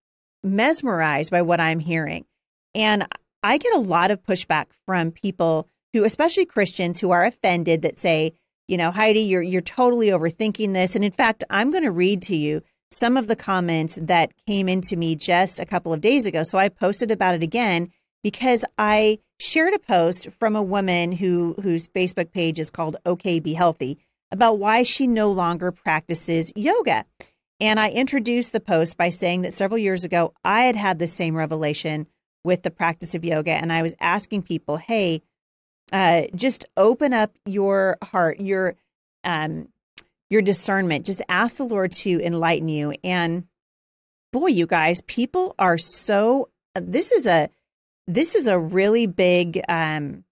mesmerized 0.43 1.31
by 1.31 1.43
what 1.43 1.61
I'm 1.61 1.79
hearing. 1.79 2.27
And 2.75 3.07
I 3.43 3.59
get 3.59 3.75
a 3.75 3.81
lot 3.81 4.11
of 4.11 4.23
pushback 4.23 4.67
from 4.87 5.11
people 5.11 5.69
who 5.93 6.05
especially 6.05 6.45
Christians 6.45 7.01
who 7.01 7.11
are 7.11 7.25
offended 7.25 7.83
that 7.83 7.99
say, 7.99 8.35
you 8.69 8.77
know, 8.77 8.91
Heidi, 8.91 9.21
you're 9.21 9.43
you're 9.43 9.63
totally 9.63 10.09
overthinking 10.09 10.75
this. 10.75 10.95
And 10.95 11.05
in 11.05 11.13
fact, 11.13 11.45
I'm 11.51 11.71
going 11.71 11.85
to 11.85 11.91
read 11.91 12.23
to 12.23 12.37
you 12.37 12.63
some 12.95 13.17
of 13.17 13.27
the 13.27 13.37
comments 13.37 13.99
that 14.01 14.33
came 14.47 14.69
into 14.69 14.97
me 14.97 15.17
just 15.17 15.59
a 15.59 15.67
couple 15.67 15.93
of 15.93 16.01
days 16.01 16.27
ago. 16.27 16.43
So 16.45 16.59
I 16.59 16.69
posted 16.69 17.11
about 17.11 17.35
it 17.35 17.43
again 17.43 17.91
because 18.23 18.65
I 18.79 19.19
shared 19.41 19.75
a 19.75 19.79
post 19.79 20.31
from 20.31 20.55
a 20.55 20.63
woman 20.63 21.13
who 21.13 21.57
whose 21.63 21.89
Facebook 21.89 22.31
page 22.31 22.61
is 22.61 22.71
called 22.71 22.97
OK 23.05 23.41
Be 23.41 23.55
Healthy 23.55 23.99
about 24.31 24.59
why 24.59 24.83
she 24.83 25.07
no 25.07 25.31
longer 25.31 25.73
practices 25.73 26.53
yoga. 26.55 27.05
And 27.61 27.79
I 27.79 27.91
introduced 27.91 28.53
the 28.53 28.61
post 28.61 28.97
by 28.97 29.11
saying 29.11 29.43
that 29.43 29.53
several 29.53 29.79
years 29.79 30.05
ago 30.05 30.33
I 30.45 30.63
had 30.63 30.77
had 30.77 30.99
the 30.99 31.09
same 31.09 31.37
revelation 31.37 32.07
with 32.45 32.63
the 32.63 32.71
practice 32.71 33.15
of 33.15 33.25
yoga 33.25 33.53
and 33.53 33.73
I 33.73 33.83
was 33.83 33.95
asking 34.01 34.43
people, 34.43 34.77
"Hey, 34.77 35.23
uh, 35.93 36.23
just 36.35 36.65
open 36.77 37.13
up 37.13 37.37
your 37.45 37.99
heart, 38.03 38.41
your 38.41 38.77
um, 39.25 39.69
your 40.35 40.43
discernment. 40.43 41.07
Just 41.07 41.23
ask 41.31 41.57
the 41.57 41.65
Lord 41.65 41.93
to 41.93 42.21
enlighten 42.21 42.69
you. 42.69 42.95
And 43.03 43.45
boy, 44.33 44.49
you 44.49 44.67
guys, 44.67 45.01
people 45.03 45.55
are 45.59 45.79
so 45.79 46.51
this 46.75 47.13
is 47.13 47.27
a 47.27 47.49
this 48.07 48.35
is 48.35 48.49
a 48.49 48.59
really 48.59 49.07
big 49.07 49.63
um 49.69 50.25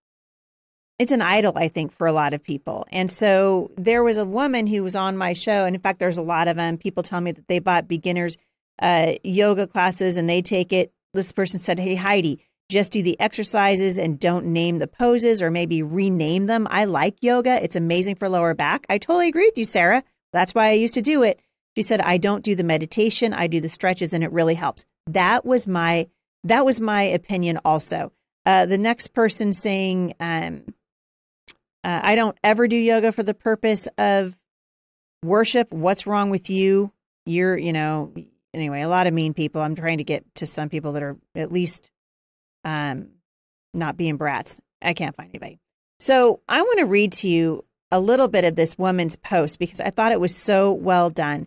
it's 0.98 1.12
an 1.12 1.22
idol 1.22 1.52
i 1.56 1.68
think 1.68 1.92
for 1.92 2.06
a 2.06 2.12
lot 2.12 2.34
of 2.34 2.42
people 2.42 2.86
and 2.90 3.10
so 3.10 3.70
there 3.76 4.02
was 4.02 4.18
a 4.18 4.24
woman 4.24 4.66
who 4.66 4.82
was 4.82 4.94
on 4.94 5.16
my 5.16 5.32
show 5.32 5.64
and 5.64 5.74
in 5.74 5.80
fact 5.80 5.98
there's 5.98 6.18
a 6.18 6.22
lot 6.22 6.48
of 6.48 6.56
them 6.56 6.76
people 6.76 7.02
tell 7.02 7.20
me 7.20 7.32
that 7.32 7.48
they 7.48 7.58
bought 7.58 7.88
beginners 7.88 8.36
uh, 8.80 9.12
yoga 9.22 9.66
classes 9.66 10.16
and 10.16 10.28
they 10.28 10.42
take 10.42 10.72
it 10.72 10.92
this 11.14 11.32
person 11.32 11.60
said 11.60 11.78
hey 11.78 11.94
heidi 11.94 12.40
just 12.68 12.92
do 12.92 13.02
the 13.02 13.18
exercises 13.20 13.98
and 13.98 14.18
don't 14.18 14.46
name 14.46 14.78
the 14.78 14.86
poses 14.86 15.42
or 15.42 15.50
maybe 15.50 15.82
rename 15.82 16.46
them. 16.46 16.66
I 16.70 16.86
like 16.86 17.16
yoga. 17.20 17.62
It's 17.62 17.76
amazing 17.76 18.16
for 18.16 18.28
lower 18.28 18.54
back. 18.54 18.86
I 18.88 18.98
totally 18.98 19.28
agree 19.28 19.46
with 19.46 19.58
you, 19.58 19.64
Sarah. 19.64 20.02
That's 20.32 20.54
why 20.54 20.68
I 20.68 20.72
used 20.72 20.94
to 20.94 21.02
do 21.02 21.22
it. 21.22 21.40
She 21.76 21.82
said, 21.82 22.00
I 22.00 22.18
don't 22.18 22.44
do 22.44 22.54
the 22.54 22.64
meditation. 22.64 23.32
I 23.34 23.46
do 23.46 23.60
the 23.60 23.68
stretches 23.68 24.12
and 24.12 24.24
it 24.24 24.32
really 24.32 24.54
helps. 24.54 24.84
That 25.06 25.44
was 25.44 25.66
my, 25.66 26.08
that 26.44 26.64
was 26.64 26.80
my 26.80 27.02
opinion 27.02 27.58
also. 27.64 28.12
Uh, 28.44 28.66
the 28.66 28.78
next 28.78 29.08
person 29.08 29.52
saying, 29.52 30.14
um, 30.18 30.64
uh, 31.84 32.00
I 32.02 32.14
don't 32.14 32.36
ever 32.42 32.68
do 32.68 32.76
yoga 32.76 33.12
for 33.12 33.22
the 33.22 33.34
purpose 33.34 33.88
of 33.98 34.36
worship. 35.22 35.72
What's 35.72 36.06
wrong 36.06 36.30
with 36.30 36.48
you? 36.50 36.92
You're, 37.26 37.56
you 37.56 37.72
know, 37.72 38.12
anyway, 38.54 38.82
a 38.82 38.88
lot 38.88 39.06
of 39.06 39.14
mean 39.14 39.34
people. 39.34 39.60
I'm 39.60 39.74
trying 39.74 39.98
to 39.98 40.04
get 40.04 40.24
to 40.36 40.46
some 40.46 40.68
people 40.68 40.92
that 40.92 41.02
are 41.02 41.16
at 41.34 41.52
least 41.52 41.90
um, 42.64 43.08
not 43.74 43.96
being 43.96 44.16
brats. 44.16 44.60
I 44.80 44.94
can't 44.94 45.16
find 45.16 45.30
anybody. 45.30 45.58
So 45.98 46.40
I 46.48 46.62
want 46.62 46.80
to 46.80 46.86
read 46.86 47.12
to 47.14 47.28
you 47.28 47.64
a 47.90 48.00
little 48.00 48.28
bit 48.28 48.44
of 48.44 48.56
this 48.56 48.78
woman's 48.78 49.16
post 49.16 49.58
because 49.58 49.80
I 49.80 49.90
thought 49.90 50.12
it 50.12 50.20
was 50.20 50.34
so 50.34 50.72
well 50.72 51.10
done. 51.10 51.46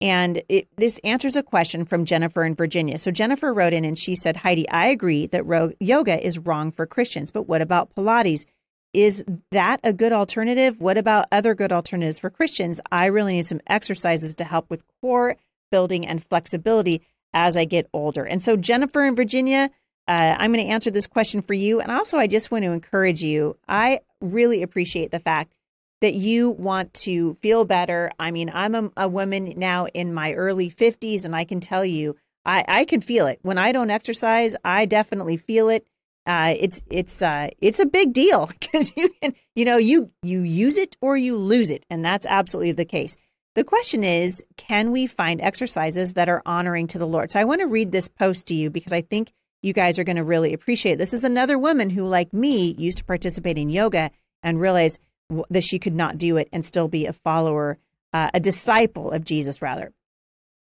And 0.00 0.42
it, 0.48 0.68
this 0.76 0.98
answers 1.04 1.36
a 1.36 1.42
question 1.42 1.84
from 1.84 2.04
Jennifer 2.04 2.44
in 2.44 2.54
Virginia. 2.54 2.98
So 2.98 3.10
Jennifer 3.10 3.54
wrote 3.54 3.72
in 3.72 3.84
and 3.84 3.98
she 3.98 4.14
said, 4.14 4.38
Heidi, 4.38 4.68
I 4.68 4.88
agree 4.88 5.26
that 5.28 5.46
ro- 5.46 5.72
yoga 5.80 6.24
is 6.24 6.38
wrong 6.38 6.72
for 6.72 6.84
Christians, 6.84 7.30
but 7.30 7.48
what 7.48 7.62
about 7.62 7.94
Pilates? 7.94 8.44
Is 8.92 9.24
that 9.50 9.80
a 9.82 9.92
good 9.92 10.12
alternative? 10.12 10.80
What 10.80 10.98
about 10.98 11.26
other 11.32 11.54
good 11.54 11.72
alternatives 11.72 12.18
for 12.18 12.28
Christians? 12.28 12.80
I 12.92 13.06
really 13.06 13.32
need 13.32 13.46
some 13.46 13.60
exercises 13.66 14.34
to 14.36 14.44
help 14.44 14.68
with 14.68 14.84
core 15.00 15.36
building 15.70 16.06
and 16.06 16.22
flexibility 16.22 17.02
as 17.32 17.56
I 17.56 17.64
get 17.64 17.88
older. 17.92 18.24
And 18.24 18.42
so 18.42 18.56
Jennifer 18.56 19.04
in 19.04 19.16
Virginia, 19.16 19.70
uh, 20.06 20.36
I'm 20.38 20.52
going 20.52 20.64
to 20.64 20.70
answer 20.70 20.90
this 20.90 21.06
question 21.06 21.40
for 21.40 21.54
you. 21.54 21.80
And 21.80 21.90
also, 21.90 22.18
I 22.18 22.26
just 22.26 22.50
want 22.50 22.64
to 22.64 22.72
encourage 22.72 23.22
you. 23.22 23.56
I 23.68 24.00
really 24.20 24.62
appreciate 24.62 25.10
the 25.10 25.18
fact 25.18 25.54
that 26.00 26.14
you 26.14 26.50
want 26.50 26.92
to 26.92 27.34
feel 27.34 27.64
better. 27.64 28.10
I 28.18 28.30
mean, 28.30 28.50
I'm 28.52 28.74
a, 28.74 28.90
a 28.96 29.08
woman 29.08 29.54
now 29.56 29.86
in 29.86 30.12
my 30.12 30.34
early 30.34 30.70
50s, 30.70 31.24
and 31.24 31.34
I 31.34 31.44
can 31.44 31.60
tell 31.60 31.84
you, 31.84 32.16
I, 32.44 32.64
I 32.68 32.84
can 32.84 33.00
feel 33.00 33.26
it. 33.26 33.38
When 33.42 33.56
I 33.56 33.72
don't 33.72 33.90
exercise, 33.90 34.54
I 34.64 34.84
definitely 34.84 35.38
feel 35.38 35.68
it. 35.70 35.86
Uh, 36.26 36.54
it's 36.58 36.82
it's 36.90 37.20
uh, 37.20 37.48
it's 37.60 37.80
a 37.80 37.86
big 37.86 38.14
deal 38.14 38.46
because 38.60 38.92
you 38.96 39.10
can 39.22 39.34
you 39.54 39.64
know 39.64 39.76
you 39.76 40.10
you 40.22 40.40
use 40.40 40.78
it 40.78 40.96
or 41.00 41.16
you 41.16 41.36
lose 41.36 41.70
it, 41.70 41.84
and 41.90 42.04
that's 42.04 42.26
absolutely 42.26 42.72
the 42.72 42.84
case. 42.84 43.16
The 43.54 43.64
question 43.64 44.02
is, 44.02 44.42
can 44.56 44.90
we 44.90 45.06
find 45.06 45.40
exercises 45.40 46.14
that 46.14 46.28
are 46.28 46.42
honoring 46.44 46.86
to 46.88 46.98
the 46.98 47.06
Lord? 47.06 47.30
So 47.30 47.40
I 47.40 47.44
want 47.44 47.60
to 47.60 47.66
read 47.66 47.92
this 47.92 48.08
post 48.08 48.48
to 48.48 48.54
you 48.54 48.68
because 48.68 48.92
I 48.92 49.00
think 49.00 49.32
you 49.64 49.72
guys 49.72 49.98
are 49.98 50.04
going 50.04 50.16
to 50.16 50.24
really 50.24 50.52
appreciate. 50.52 50.96
This 50.96 51.14
is 51.14 51.24
another 51.24 51.58
woman 51.58 51.90
who, 51.90 52.04
like 52.04 52.32
me, 52.32 52.74
used 52.76 52.98
to 52.98 53.04
participate 53.04 53.58
in 53.58 53.70
yoga 53.70 54.10
and 54.42 54.60
realized 54.60 55.00
that 55.48 55.64
she 55.64 55.78
could 55.78 55.94
not 55.94 56.18
do 56.18 56.36
it 56.36 56.48
and 56.52 56.64
still 56.64 56.86
be 56.86 57.06
a 57.06 57.12
follower, 57.12 57.78
uh, 58.12 58.30
a 58.34 58.40
disciple 58.40 59.10
of 59.10 59.24
Jesus, 59.24 59.62
rather. 59.62 59.92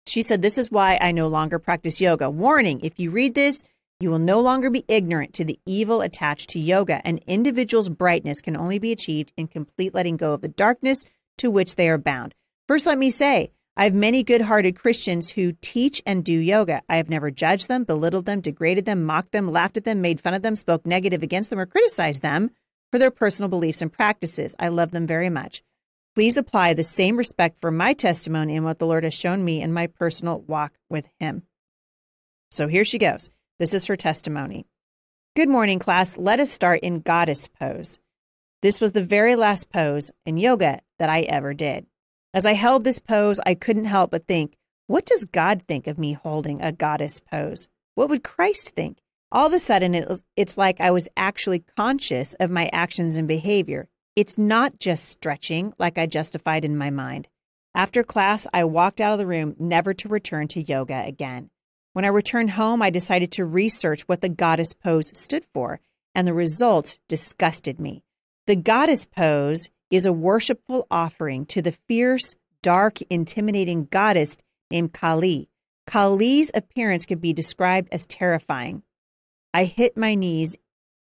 She 0.05 0.21
said, 0.21 0.41
This 0.41 0.57
is 0.57 0.71
why 0.71 0.99
I 1.01 1.11
no 1.11 1.27
longer 1.27 1.57
practice 1.57 1.99
yoga. 1.99 2.29
Warning 2.29 2.79
if 2.81 2.99
you 2.99 3.09
read 3.09 3.33
this, 3.33 3.63
you 3.99 4.11
will 4.11 4.19
no 4.19 4.39
longer 4.39 4.69
be 4.69 4.85
ignorant 4.87 5.33
to 5.33 5.45
the 5.45 5.59
evil 5.65 6.01
attached 6.01 6.49
to 6.51 6.59
yoga. 6.59 7.05
An 7.05 7.19
individual's 7.27 7.89
brightness 7.89 8.41
can 8.41 8.55
only 8.55 8.79
be 8.79 8.91
achieved 8.91 9.33
in 9.35 9.47
complete 9.47 9.93
letting 9.93 10.17
go 10.17 10.33
of 10.33 10.41
the 10.41 10.47
darkness 10.47 11.05
to 11.37 11.49
which 11.49 11.75
they 11.75 11.89
are 11.89 11.97
bound. 11.97 12.35
First, 12.67 12.85
let 12.85 12.97
me 12.97 13.09
say, 13.09 13.51
I 13.77 13.85
have 13.85 13.93
many 13.93 14.21
good 14.21 14.41
hearted 14.41 14.75
Christians 14.75 15.31
who 15.31 15.53
teach 15.61 16.01
and 16.05 16.25
do 16.25 16.33
yoga. 16.33 16.81
I 16.89 16.97
have 16.97 17.09
never 17.09 17.31
judged 17.31 17.69
them, 17.69 17.85
belittled 17.85 18.25
them, 18.25 18.41
degraded 18.41 18.85
them, 18.85 19.05
mocked 19.05 19.31
them, 19.31 19.51
laughed 19.51 19.77
at 19.77 19.85
them, 19.85 20.01
made 20.01 20.19
fun 20.19 20.33
of 20.33 20.41
them, 20.41 20.57
spoke 20.57 20.85
negative 20.85 21.23
against 21.23 21.49
them, 21.49 21.59
or 21.59 21.65
criticized 21.65 22.21
them 22.21 22.51
for 22.91 22.99
their 22.99 23.11
personal 23.11 23.49
beliefs 23.49 23.81
and 23.81 23.91
practices. 23.91 24.55
I 24.59 24.67
love 24.67 24.91
them 24.91 25.07
very 25.07 25.29
much. 25.29 25.63
Please 26.13 26.35
apply 26.35 26.73
the 26.73 26.83
same 26.83 27.15
respect 27.15 27.61
for 27.61 27.71
my 27.71 27.93
testimony 27.93 28.57
and 28.57 28.65
what 28.65 28.79
the 28.79 28.87
Lord 28.87 29.05
has 29.05 29.13
shown 29.13 29.45
me 29.45 29.61
in 29.61 29.71
my 29.71 29.87
personal 29.87 30.41
walk 30.41 30.73
with 30.89 31.07
Him. 31.19 31.43
So 32.49 32.67
here 32.67 32.83
she 32.83 32.97
goes. 32.97 33.29
This 33.59 33.73
is 33.73 33.85
her 33.85 33.95
testimony. 33.95 34.65
Good 35.37 35.47
morning, 35.47 35.79
class. 35.79 36.17
Let 36.17 36.41
us 36.41 36.51
start 36.51 36.81
in 36.81 36.99
goddess 36.99 37.47
pose. 37.47 37.99
This 38.61 38.81
was 38.81 38.91
the 38.91 39.03
very 39.03 39.37
last 39.37 39.71
pose 39.71 40.11
in 40.25 40.35
yoga 40.35 40.81
that 40.99 41.09
I 41.09 41.21
ever 41.21 41.53
did. 41.53 41.85
As 42.33 42.45
I 42.45 42.53
held 42.53 42.83
this 42.83 42.99
pose, 42.99 43.41
I 43.45 43.55
couldn't 43.55 43.85
help 43.85 44.11
but 44.11 44.27
think, 44.27 44.55
what 44.87 45.05
does 45.05 45.25
God 45.25 45.61
think 45.61 45.87
of 45.87 45.97
me 45.97 46.13
holding 46.13 46.61
a 46.61 46.71
goddess 46.71 47.19
pose? 47.19 47.67
What 47.95 48.09
would 48.09 48.23
Christ 48.23 48.69
think? 48.69 48.99
All 49.31 49.47
of 49.47 49.53
a 49.53 49.59
sudden, 49.59 49.95
it, 49.95 50.21
it's 50.35 50.57
like 50.57 50.79
I 50.79 50.91
was 50.91 51.07
actually 51.17 51.63
conscious 51.77 52.33
of 52.35 52.49
my 52.49 52.69
actions 52.73 53.17
and 53.17 53.27
behavior. 53.27 53.87
It's 54.15 54.37
not 54.37 54.79
just 54.79 55.09
stretching 55.09 55.73
like 55.77 55.97
I 55.97 56.05
justified 56.05 56.65
in 56.65 56.77
my 56.77 56.89
mind. 56.89 57.27
After 57.73 58.03
class, 58.03 58.47
I 58.53 58.65
walked 58.65 58.99
out 58.99 59.13
of 59.13 59.19
the 59.19 59.25
room, 59.25 59.55
never 59.57 59.93
to 59.93 60.09
return 60.09 60.47
to 60.49 60.61
yoga 60.61 61.03
again. 61.05 61.49
When 61.93 62.05
I 62.05 62.09
returned 62.09 62.51
home, 62.51 62.81
I 62.81 62.89
decided 62.89 63.31
to 63.33 63.45
research 63.45 64.03
what 64.03 64.21
the 64.21 64.29
goddess 64.29 64.73
pose 64.73 65.17
stood 65.17 65.45
for, 65.53 65.79
and 66.13 66.27
the 66.27 66.33
result 66.33 66.99
disgusted 67.07 67.79
me. 67.79 68.03
The 68.47 68.55
goddess 68.55 69.05
pose 69.05 69.69
is 69.91 70.05
a 70.05 70.13
worshipful 70.13 70.87
offering 70.89 71.45
to 71.47 71.61
the 71.61 71.73
fierce, 71.73 72.33
dark, 72.63 73.01
intimidating 73.09 73.85
goddess 73.85 74.37
named 74.71 74.93
Kali. 74.93 75.49
Kali's 75.85 76.51
appearance 76.55 77.05
could 77.05 77.21
be 77.21 77.33
described 77.33 77.89
as 77.91 78.07
terrifying. 78.07 78.83
I 79.53 79.65
hit 79.65 79.97
my 79.97 80.15
knees 80.15 80.55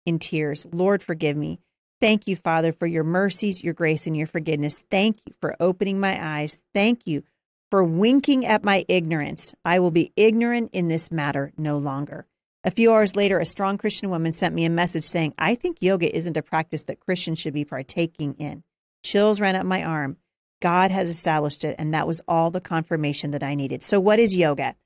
in 0.04 0.18
tears. 0.18 0.66
Lord, 0.70 1.02
forgive 1.02 1.36
me. 1.36 1.60
Thank 2.00 2.28
you, 2.28 2.36
Father, 2.36 2.72
for 2.72 2.86
your 2.86 3.04
mercies, 3.04 3.64
your 3.64 3.72
grace, 3.72 4.06
and 4.06 4.14
your 4.14 4.26
forgiveness. 4.26 4.84
Thank 4.90 5.20
you 5.24 5.32
for 5.40 5.56
opening 5.58 5.98
my 5.98 6.18
eyes. 6.22 6.58
Thank 6.74 7.06
you 7.06 7.22
for 7.70 7.82
winking 7.82 8.44
at 8.44 8.62
my 8.62 8.84
ignorance. 8.88 9.54
I 9.64 9.78
will 9.80 9.90
be 9.90 10.12
ignorant 10.14 10.70
in 10.74 10.88
this 10.88 11.10
matter 11.10 11.52
no 11.56 11.78
longer. 11.78 12.26
A 12.62 12.70
few 12.70 12.92
hours 12.92 13.16
later, 13.16 13.38
a 13.38 13.46
strong 13.46 13.78
Christian 13.78 14.10
woman 14.10 14.32
sent 14.32 14.54
me 14.54 14.64
a 14.64 14.70
message 14.70 15.04
saying, 15.04 15.34
I 15.38 15.54
think 15.54 15.78
yoga 15.80 16.14
isn't 16.14 16.36
a 16.36 16.42
practice 16.42 16.82
that 16.84 17.00
Christians 17.00 17.38
should 17.38 17.54
be 17.54 17.64
partaking 17.64 18.34
in. 18.38 18.64
Chills 19.04 19.40
ran 19.40 19.54
up 19.54 19.66
my 19.66 19.84
arm. 19.84 20.16
God 20.62 20.90
has 20.90 21.10
established 21.10 21.62
it, 21.62 21.76
and 21.78 21.92
that 21.92 22.06
was 22.06 22.22
all 22.26 22.50
the 22.50 22.60
confirmation 22.60 23.32
that 23.32 23.42
I 23.42 23.54
needed. 23.54 23.82
So, 23.82 24.00
what 24.00 24.18
is 24.18 24.34
yoga? 24.34 24.76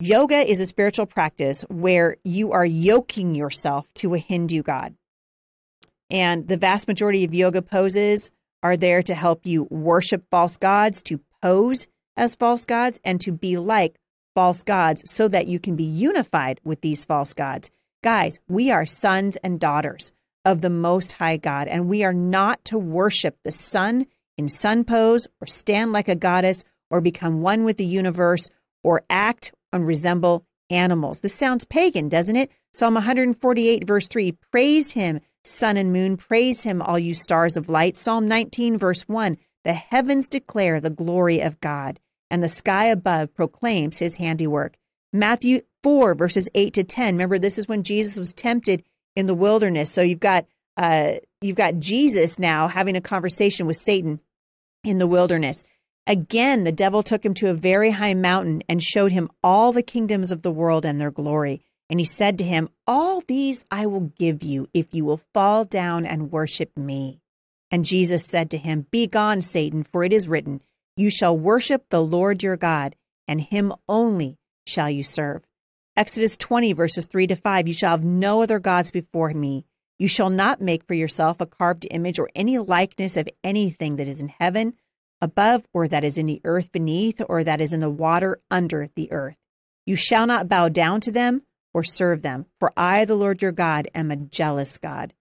Yoga 0.00 0.38
is 0.38 0.60
a 0.60 0.66
spiritual 0.66 1.04
practice 1.04 1.62
where 1.68 2.16
you 2.24 2.52
are 2.52 2.64
yoking 2.64 3.34
yourself 3.34 3.92
to 3.94 4.14
a 4.14 4.18
Hindu 4.18 4.62
god. 4.62 4.94
And 6.10 6.48
the 6.48 6.56
vast 6.56 6.88
majority 6.88 7.22
of 7.22 7.34
yoga 7.34 7.60
poses 7.60 8.30
are 8.62 8.76
there 8.76 9.02
to 9.02 9.14
help 9.14 9.44
you 9.44 9.64
worship 9.70 10.24
false 10.30 10.56
gods, 10.56 11.02
to 11.02 11.20
pose 11.42 11.86
as 12.16 12.34
false 12.34 12.64
gods, 12.64 12.98
and 13.04 13.20
to 13.20 13.30
be 13.30 13.58
like 13.58 13.96
false 14.34 14.62
gods 14.62 15.02
so 15.10 15.28
that 15.28 15.46
you 15.46 15.58
can 15.58 15.76
be 15.76 15.84
unified 15.84 16.60
with 16.64 16.80
these 16.80 17.04
false 17.04 17.34
gods. 17.34 17.70
Guys, 18.02 18.40
we 18.48 18.70
are 18.70 18.86
sons 18.86 19.36
and 19.38 19.60
daughters 19.60 20.12
of 20.44 20.60
the 20.60 20.70
Most 20.70 21.12
High 21.12 21.36
God, 21.36 21.68
and 21.68 21.88
we 21.88 22.04
are 22.04 22.12
not 22.12 22.64
to 22.66 22.78
worship 22.78 23.38
the 23.42 23.52
sun 23.52 24.06
in 24.36 24.48
sun 24.48 24.84
pose 24.84 25.26
or 25.40 25.46
stand 25.46 25.92
like 25.92 26.08
a 26.08 26.16
goddess 26.16 26.64
or 26.90 27.00
become 27.00 27.42
one 27.42 27.64
with 27.64 27.76
the 27.76 27.84
universe 27.84 28.50
or 28.82 29.04
act 29.08 29.52
and 29.72 29.86
resemble 29.86 30.44
animals. 30.70 31.20
This 31.20 31.34
sounds 31.34 31.64
pagan, 31.64 32.08
doesn't 32.08 32.36
it? 32.36 32.50
Psalm 32.72 32.94
148, 32.94 33.86
verse 33.86 34.08
3 34.08 34.32
Praise 34.50 34.92
him, 34.92 35.20
sun 35.44 35.76
and 35.76 35.92
moon, 35.92 36.16
praise 36.16 36.62
him, 36.62 36.82
all 36.82 36.98
you 36.98 37.14
stars 37.14 37.56
of 37.56 37.68
light. 37.68 37.96
Psalm 37.96 38.26
19, 38.26 38.78
verse 38.78 39.02
1 39.02 39.36
The 39.64 39.74
heavens 39.74 40.28
declare 40.28 40.80
the 40.80 40.90
glory 40.90 41.40
of 41.40 41.60
God, 41.60 42.00
and 42.30 42.42
the 42.42 42.48
sky 42.48 42.86
above 42.86 43.34
proclaims 43.34 43.98
his 43.98 44.16
handiwork. 44.16 44.76
Matthew 45.12 45.60
4, 45.82 46.14
verses 46.14 46.48
8 46.54 46.72
to 46.74 46.84
10. 46.84 47.14
Remember, 47.14 47.38
this 47.38 47.58
is 47.58 47.68
when 47.68 47.82
Jesus 47.82 48.18
was 48.18 48.32
tempted 48.32 48.82
in 49.16 49.26
the 49.26 49.34
wilderness. 49.34 49.90
So 49.90 50.02
you've 50.02 50.20
got 50.20 50.46
uh, 50.76 51.14
you've 51.40 51.56
got 51.56 51.78
Jesus 51.78 52.38
now 52.38 52.68
having 52.68 52.96
a 52.96 53.00
conversation 53.00 53.66
with 53.66 53.76
Satan 53.76 54.20
in 54.84 54.98
the 54.98 55.06
wilderness. 55.06 55.62
Again, 56.06 56.64
the 56.64 56.72
devil 56.72 57.02
took 57.02 57.24
him 57.24 57.34
to 57.34 57.50
a 57.50 57.54
very 57.54 57.92
high 57.92 58.14
mountain 58.14 58.62
and 58.68 58.82
showed 58.82 59.12
him 59.12 59.30
all 59.42 59.72
the 59.72 59.82
kingdoms 59.82 60.32
of 60.32 60.42
the 60.42 60.50
world 60.50 60.84
and 60.84 61.00
their 61.00 61.10
glory. 61.10 61.60
And 61.88 62.00
he 62.00 62.04
said 62.06 62.38
to 62.38 62.44
him, 62.44 62.70
All 62.86 63.22
these 63.28 63.64
I 63.70 63.86
will 63.86 64.12
give 64.18 64.42
you 64.42 64.68
if 64.72 64.94
you 64.94 65.04
will 65.04 65.20
fall 65.34 65.64
down 65.64 66.04
and 66.06 66.32
worship 66.32 66.76
me. 66.76 67.20
And 67.70 67.84
Jesus 67.84 68.26
said 68.26 68.50
to 68.50 68.58
him, 68.58 68.86
Begone, 68.90 69.42
Satan, 69.42 69.84
for 69.84 70.02
it 70.02 70.12
is 70.12 70.28
written, 70.28 70.62
You 70.96 71.10
shall 71.10 71.36
worship 71.36 71.84
the 71.88 72.02
Lord 72.02 72.42
your 72.42 72.56
God, 72.56 72.96
and 73.28 73.40
him 73.40 73.72
only 73.88 74.38
shall 74.66 74.90
you 74.90 75.02
serve. 75.02 75.42
Exodus 75.94 76.38
20, 76.38 76.72
verses 76.72 77.04
3 77.04 77.26
to 77.26 77.36
5 77.36 77.68
You 77.68 77.74
shall 77.74 77.90
have 77.90 78.04
no 78.04 78.42
other 78.42 78.58
gods 78.58 78.90
before 78.90 79.34
me. 79.34 79.66
You 79.98 80.08
shall 80.08 80.30
not 80.30 80.58
make 80.58 80.84
for 80.84 80.94
yourself 80.94 81.38
a 81.38 81.46
carved 81.46 81.86
image 81.90 82.18
or 82.18 82.30
any 82.34 82.58
likeness 82.58 83.18
of 83.18 83.28
anything 83.44 83.96
that 83.96 84.08
is 84.08 84.18
in 84.18 84.28
heaven 84.28 84.72
above, 85.20 85.66
or 85.74 85.86
that 85.86 86.02
is 86.02 86.16
in 86.16 86.24
the 86.24 86.40
earth 86.44 86.72
beneath, 86.72 87.20
or 87.28 87.44
that 87.44 87.60
is 87.60 87.74
in 87.74 87.80
the 87.80 87.90
water 87.90 88.40
under 88.50 88.88
the 88.96 89.12
earth. 89.12 89.36
You 89.84 89.94
shall 89.94 90.26
not 90.26 90.48
bow 90.48 90.70
down 90.70 91.02
to 91.02 91.12
them 91.12 91.42
or 91.74 91.84
serve 91.84 92.22
them, 92.22 92.46
for 92.58 92.72
I, 92.74 93.04
the 93.04 93.14
Lord 93.14 93.42
your 93.42 93.52
God, 93.52 93.86
am 93.94 94.10
a 94.10 94.16
jealous 94.16 94.78
God. 94.78 95.12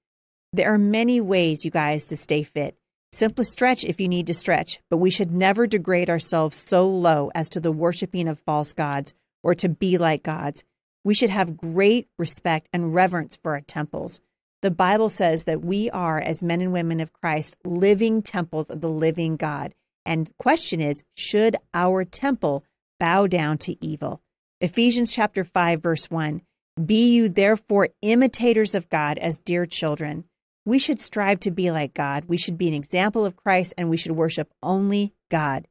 There 0.54 0.74
are 0.74 0.78
many 0.78 1.20
ways, 1.20 1.66
you 1.66 1.72
guys, 1.72 2.06
to 2.06 2.16
stay 2.16 2.44
fit. 2.44 2.78
Simply 3.12 3.44
stretch 3.44 3.84
if 3.84 4.00
you 4.00 4.08
need 4.08 4.28
to 4.28 4.34
stretch, 4.34 4.80
but 4.90 4.98
we 4.98 5.12
should 5.12 5.32
never 5.32 5.68
degrade 5.68 6.10
ourselves 6.10 6.56
so 6.56 6.88
low 6.88 7.30
as 7.36 7.50
to 7.50 7.60
the 7.60 7.74
worshiping 7.74 8.30
of 8.30 8.40
false 8.40 8.72
gods 8.72 9.14
or 9.44 9.56
to 9.56 9.70
be 9.70 9.98
like 9.98 10.24
gods. 10.24 10.64
We 11.04 11.14
should 11.14 11.30
have 11.30 11.58
great 11.58 12.08
respect 12.18 12.70
and 12.72 12.94
reverence 12.94 13.36
for 13.36 13.54
our 13.54 13.62
temples. 13.62 14.20
The 14.62 14.72
Bible 14.72 15.10
says 15.10 15.46
that 15.46 15.66
we 15.66 15.90
are, 15.90 16.20
as 16.20 16.44
men 16.44 16.62
and 16.62 16.72
women 16.72 17.00
of 17.00 17.14
Christ, 17.14 17.58
living 17.66 18.22
temples 18.22 18.70
of 18.70 18.82
the 18.82 18.90
living 18.90 19.36
God. 19.36 19.74
And 20.06 20.28
the 20.28 20.34
question 20.38 20.80
is, 20.80 21.04
should 21.16 21.56
our 21.74 22.06
temple 22.06 22.64
bow 23.00 23.26
down 23.26 23.58
to 23.60 23.84
evil? 23.84 24.22
Ephesians 24.60 25.12
chapter 25.12 25.44
5 25.44 25.82
verse 25.82 26.12
1. 26.12 26.42
Be 26.86 27.12
you 27.12 27.28
therefore 27.30 27.90
imitators 28.02 28.76
of 28.76 28.90
God 28.90 29.18
as 29.18 29.40
dear 29.40 29.66
children. 29.66 30.26
We 30.66 30.78
should 30.78 31.00
strive 31.00 31.40
to 31.42 31.52
be 31.52 31.72
like 31.72 31.96
God. 31.96 32.26
We 32.26 32.38
should 32.38 32.58
be 32.58 32.68
an 32.68 32.76
example 32.76 33.26
of 33.26 33.36
Christ 33.36 33.74
and 33.78 33.90
we 33.90 33.98
should 33.98 34.12
worship 34.12 34.52
only 34.62 35.14
God. 35.30 35.68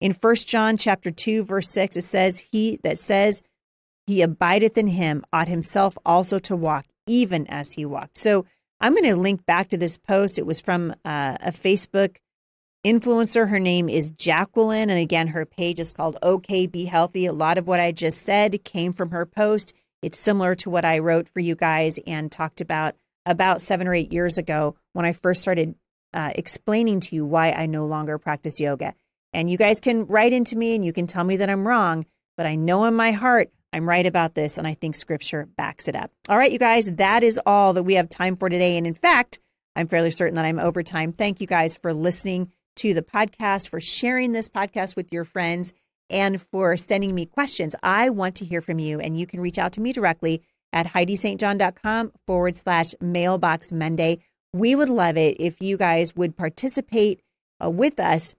In 0.00 0.12
1 0.12 0.34
John 0.46 0.76
chapter 0.76 1.10
2 1.10 1.44
verse 1.44 1.68
6 1.68 1.96
it 1.96 2.02
says 2.02 2.48
he 2.52 2.78
that 2.82 2.98
says 2.98 3.42
he 4.06 4.22
abideth 4.22 4.78
in 4.78 4.88
him 4.88 5.24
ought 5.32 5.48
himself 5.48 5.96
also 6.04 6.38
to 6.40 6.56
walk 6.56 6.86
even 7.06 7.46
as 7.48 7.72
he 7.72 7.84
walked. 7.84 8.16
So 8.16 8.46
I'm 8.80 8.92
going 8.92 9.04
to 9.04 9.16
link 9.16 9.44
back 9.44 9.68
to 9.68 9.76
this 9.76 9.98
post. 9.98 10.38
It 10.38 10.46
was 10.46 10.60
from 10.60 10.92
uh, 11.04 11.36
a 11.40 11.50
Facebook 11.52 12.16
influencer. 12.84 13.50
Her 13.50 13.58
name 13.58 13.88
is 13.88 14.10
Jacqueline. 14.10 14.88
And 14.88 14.98
again, 14.98 15.28
her 15.28 15.44
page 15.44 15.78
is 15.78 15.92
called 15.92 16.16
OK 16.22 16.66
Be 16.66 16.86
Healthy. 16.86 17.26
A 17.26 17.32
lot 17.32 17.58
of 17.58 17.66
what 17.66 17.80
I 17.80 17.92
just 17.92 18.22
said 18.22 18.64
came 18.64 18.92
from 18.92 19.10
her 19.10 19.26
post. 19.26 19.74
It's 20.02 20.18
similar 20.18 20.54
to 20.56 20.70
what 20.70 20.84
I 20.84 20.98
wrote 20.98 21.28
for 21.28 21.40
you 21.40 21.54
guys 21.54 21.98
and 22.06 22.32
talked 22.32 22.60
about 22.60 22.94
about 23.26 23.60
seven 23.60 23.86
or 23.86 23.94
eight 23.94 24.12
years 24.12 24.38
ago 24.38 24.76
when 24.94 25.04
I 25.04 25.12
first 25.12 25.42
started 25.42 25.74
uh, 26.14 26.32
explaining 26.34 27.00
to 27.00 27.14
you 27.14 27.26
why 27.26 27.52
I 27.52 27.66
no 27.66 27.84
longer 27.84 28.16
practice 28.18 28.58
yoga. 28.58 28.94
And 29.32 29.48
you 29.48 29.56
guys 29.56 29.80
can 29.80 30.06
write 30.06 30.32
into 30.32 30.56
me 30.56 30.74
and 30.74 30.84
you 30.84 30.92
can 30.92 31.06
tell 31.06 31.24
me 31.24 31.36
that 31.36 31.50
I'm 31.50 31.66
wrong, 31.66 32.04
but 32.36 32.46
I 32.46 32.56
know 32.56 32.84
in 32.84 32.94
my 32.94 33.12
heart 33.12 33.50
I'm 33.72 33.88
right 33.88 34.06
about 34.06 34.34
this 34.34 34.58
and 34.58 34.66
I 34.66 34.74
think 34.74 34.96
scripture 34.96 35.46
backs 35.56 35.88
it 35.88 35.94
up. 35.94 36.10
All 36.28 36.36
right, 36.36 36.50
you 36.50 36.58
guys, 36.58 36.92
that 36.96 37.22
is 37.22 37.40
all 37.46 37.72
that 37.74 37.84
we 37.84 37.94
have 37.94 38.08
time 38.08 38.36
for 38.36 38.48
today. 38.48 38.76
And 38.76 38.86
in 38.86 38.94
fact, 38.94 39.38
I'm 39.76 39.86
fairly 39.86 40.10
certain 40.10 40.34
that 40.34 40.44
I'm 40.44 40.58
over 40.58 40.82
time. 40.82 41.12
Thank 41.12 41.40
you 41.40 41.46
guys 41.46 41.76
for 41.76 41.94
listening 41.94 42.50
to 42.76 42.94
the 42.94 43.02
podcast, 43.02 43.68
for 43.68 43.80
sharing 43.80 44.32
this 44.32 44.48
podcast 44.48 44.96
with 44.96 45.12
your 45.12 45.24
friends, 45.24 45.72
and 46.08 46.42
for 46.42 46.76
sending 46.76 47.14
me 47.14 47.26
questions. 47.26 47.76
I 47.82 48.10
want 48.10 48.36
to 48.36 48.44
hear 48.44 48.60
from 48.60 48.78
you, 48.78 48.98
and 48.98 49.16
you 49.18 49.26
can 49.26 49.40
reach 49.40 49.58
out 49.58 49.72
to 49.72 49.80
me 49.80 49.92
directly 49.92 50.42
at 50.72 50.86
HeidiSt.John.com 50.86 52.12
forward 52.26 52.56
slash 52.56 52.94
mailbox 53.00 53.70
Monday. 53.70 54.20
We 54.52 54.74
would 54.74 54.88
love 54.88 55.16
it 55.16 55.36
if 55.40 55.60
you 55.60 55.76
guys 55.76 56.16
would 56.16 56.36
participate 56.36 57.22
uh, 57.64 57.70
with 57.70 58.00
us 58.00 58.34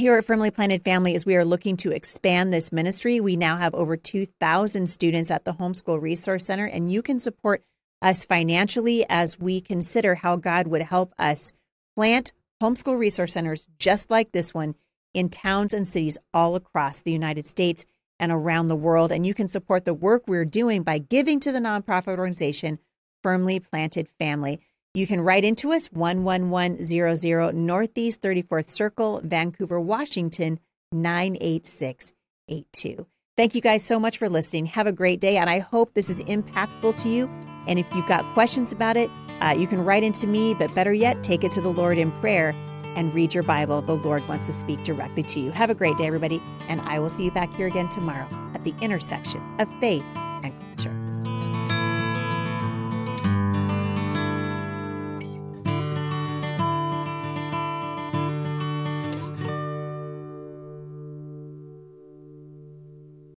here 0.00 0.16
at 0.16 0.24
Firmly 0.24 0.50
Planted 0.50 0.82
Family, 0.82 1.14
as 1.14 1.26
we 1.26 1.36
are 1.36 1.44
looking 1.44 1.76
to 1.76 1.92
expand 1.92 2.50
this 2.50 2.72
ministry, 2.72 3.20
we 3.20 3.36
now 3.36 3.58
have 3.58 3.74
over 3.74 3.98
2,000 3.98 4.86
students 4.86 5.30
at 5.30 5.44
the 5.44 5.52
Homeschool 5.52 6.00
Resource 6.00 6.46
Center, 6.46 6.64
and 6.64 6.90
you 6.90 7.02
can 7.02 7.18
support 7.18 7.62
us 8.00 8.24
financially 8.24 9.04
as 9.10 9.38
we 9.38 9.60
consider 9.60 10.14
how 10.14 10.36
God 10.36 10.68
would 10.68 10.80
help 10.80 11.12
us 11.18 11.52
plant 11.94 12.32
homeschool 12.62 12.98
resource 12.98 13.34
centers 13.34 13.68
just 13.78 14.10
like 14.10 14.32
this 14.32 14.54
one 14.54 14.74
in 15.12 15.28
towns 15.28 15.74
and 15.74 15.86
cities 15.86 16.16
all 16.32 16.54
across 16.54 17.02
the 17.02 17.12
United 17.12 17.44
States 17.44 17.84
and 18.18 18.32
around 18.32 18.68
the 18.68 18.76
world. 18.76 19.12
And 19.12 19.26
you 19.26 19.34
can 19.34 19.48
support 19.48 19.84
the 19.84 19.92
work 19.92 20.22
we're 20.26 20.46
doing 20.46 20.82
by 20.82 20.96
giving 20.96 21.40
to 21.40 21.52
the 21.52 21.58
nonprofit 21.58 22.18
organization 22.18 22.78
Firmly 23.22 23.60
Planted 23.60 24.08
Family. 24.08 24.60
You 24.92 25.06
can 25.06 25.20
write 25.20 25.44
into 25.44 25.70
us 25.70 25.86
11100 25.88 27.54
Northeast 27.54 28.20
34th 28.22 28.68
Circle, 28.68 29.20
Vancouver, 29.22 29.80
Washington 29.80 30.58
98682. 30.90 33.06
Thank 33.36 33.54
you 33.54 33.60
guys 33.60 33.84
so 33.84 34.00
much 34.00 34.18
for 34.18 34.28
listening. 34.28 34.66
Have 34.66 34.88
a 34.88 34.92
great 34.92 35.20
day, 35.20 35.36
and 35.36 35.48
I 35.48 35.60
hope 35.60 35.94
this 35.94 36.10
is 36.10 36.24
impactful 36.24 36.96
to 37.02 37.08
you. 37.08 37.30
And 37.68 37.78
if 37.78 37.86
you've 37.94 38.08
got 38.08 38.24
questions 38.34 38.72
about 38.72 38.96
it, 38.96 39.08
uh, 39.40 39.54
you 39.56 39.68
can 39.68 39.84
write 39.84 40.02
into 40.02 40.26
me, 40.26 40.54
but 40.54 40.74
better 40.74 40.92
yet, 40.92 41.22
take 41.22 41.44
it 41.44 41.52
to 41.52 41.60
the 41.60 41.68
Lord 41.68 41.96
in 41.96 42.10
prayer 42.10 42.52
and 42.96 43.14
read 43.14 43.32
your 43.32 43.44
Bible. 43.44 43.82
The 43.82 43.94
Lord 43.94 44.26
wants 44.26 44.46
to 44.46 44.52
speak 44.52 44.82
directly 44.82 45.22
to 45.22 45.38
you. 45.38 45.52
Have 45.52 45.70
a 45.70 45.74
great 45.74 45.98
day, 45.98 46.08
everybody, 46.08 46.42
and 46.68 46.80
I 46.80 46.98
will 46.98 47.10
see 47.10 47.24
you 47.24 47.30
back 47.30 47.54
here 47.54 47.68
again 47.68 47.88
tomorrow 47.88 48.26
at 48.54 48.64
the 48.64 48.74
intersection 48.80 49.40
of 49.60 49.70
faith 49.78 50.04
and 50.42 50.52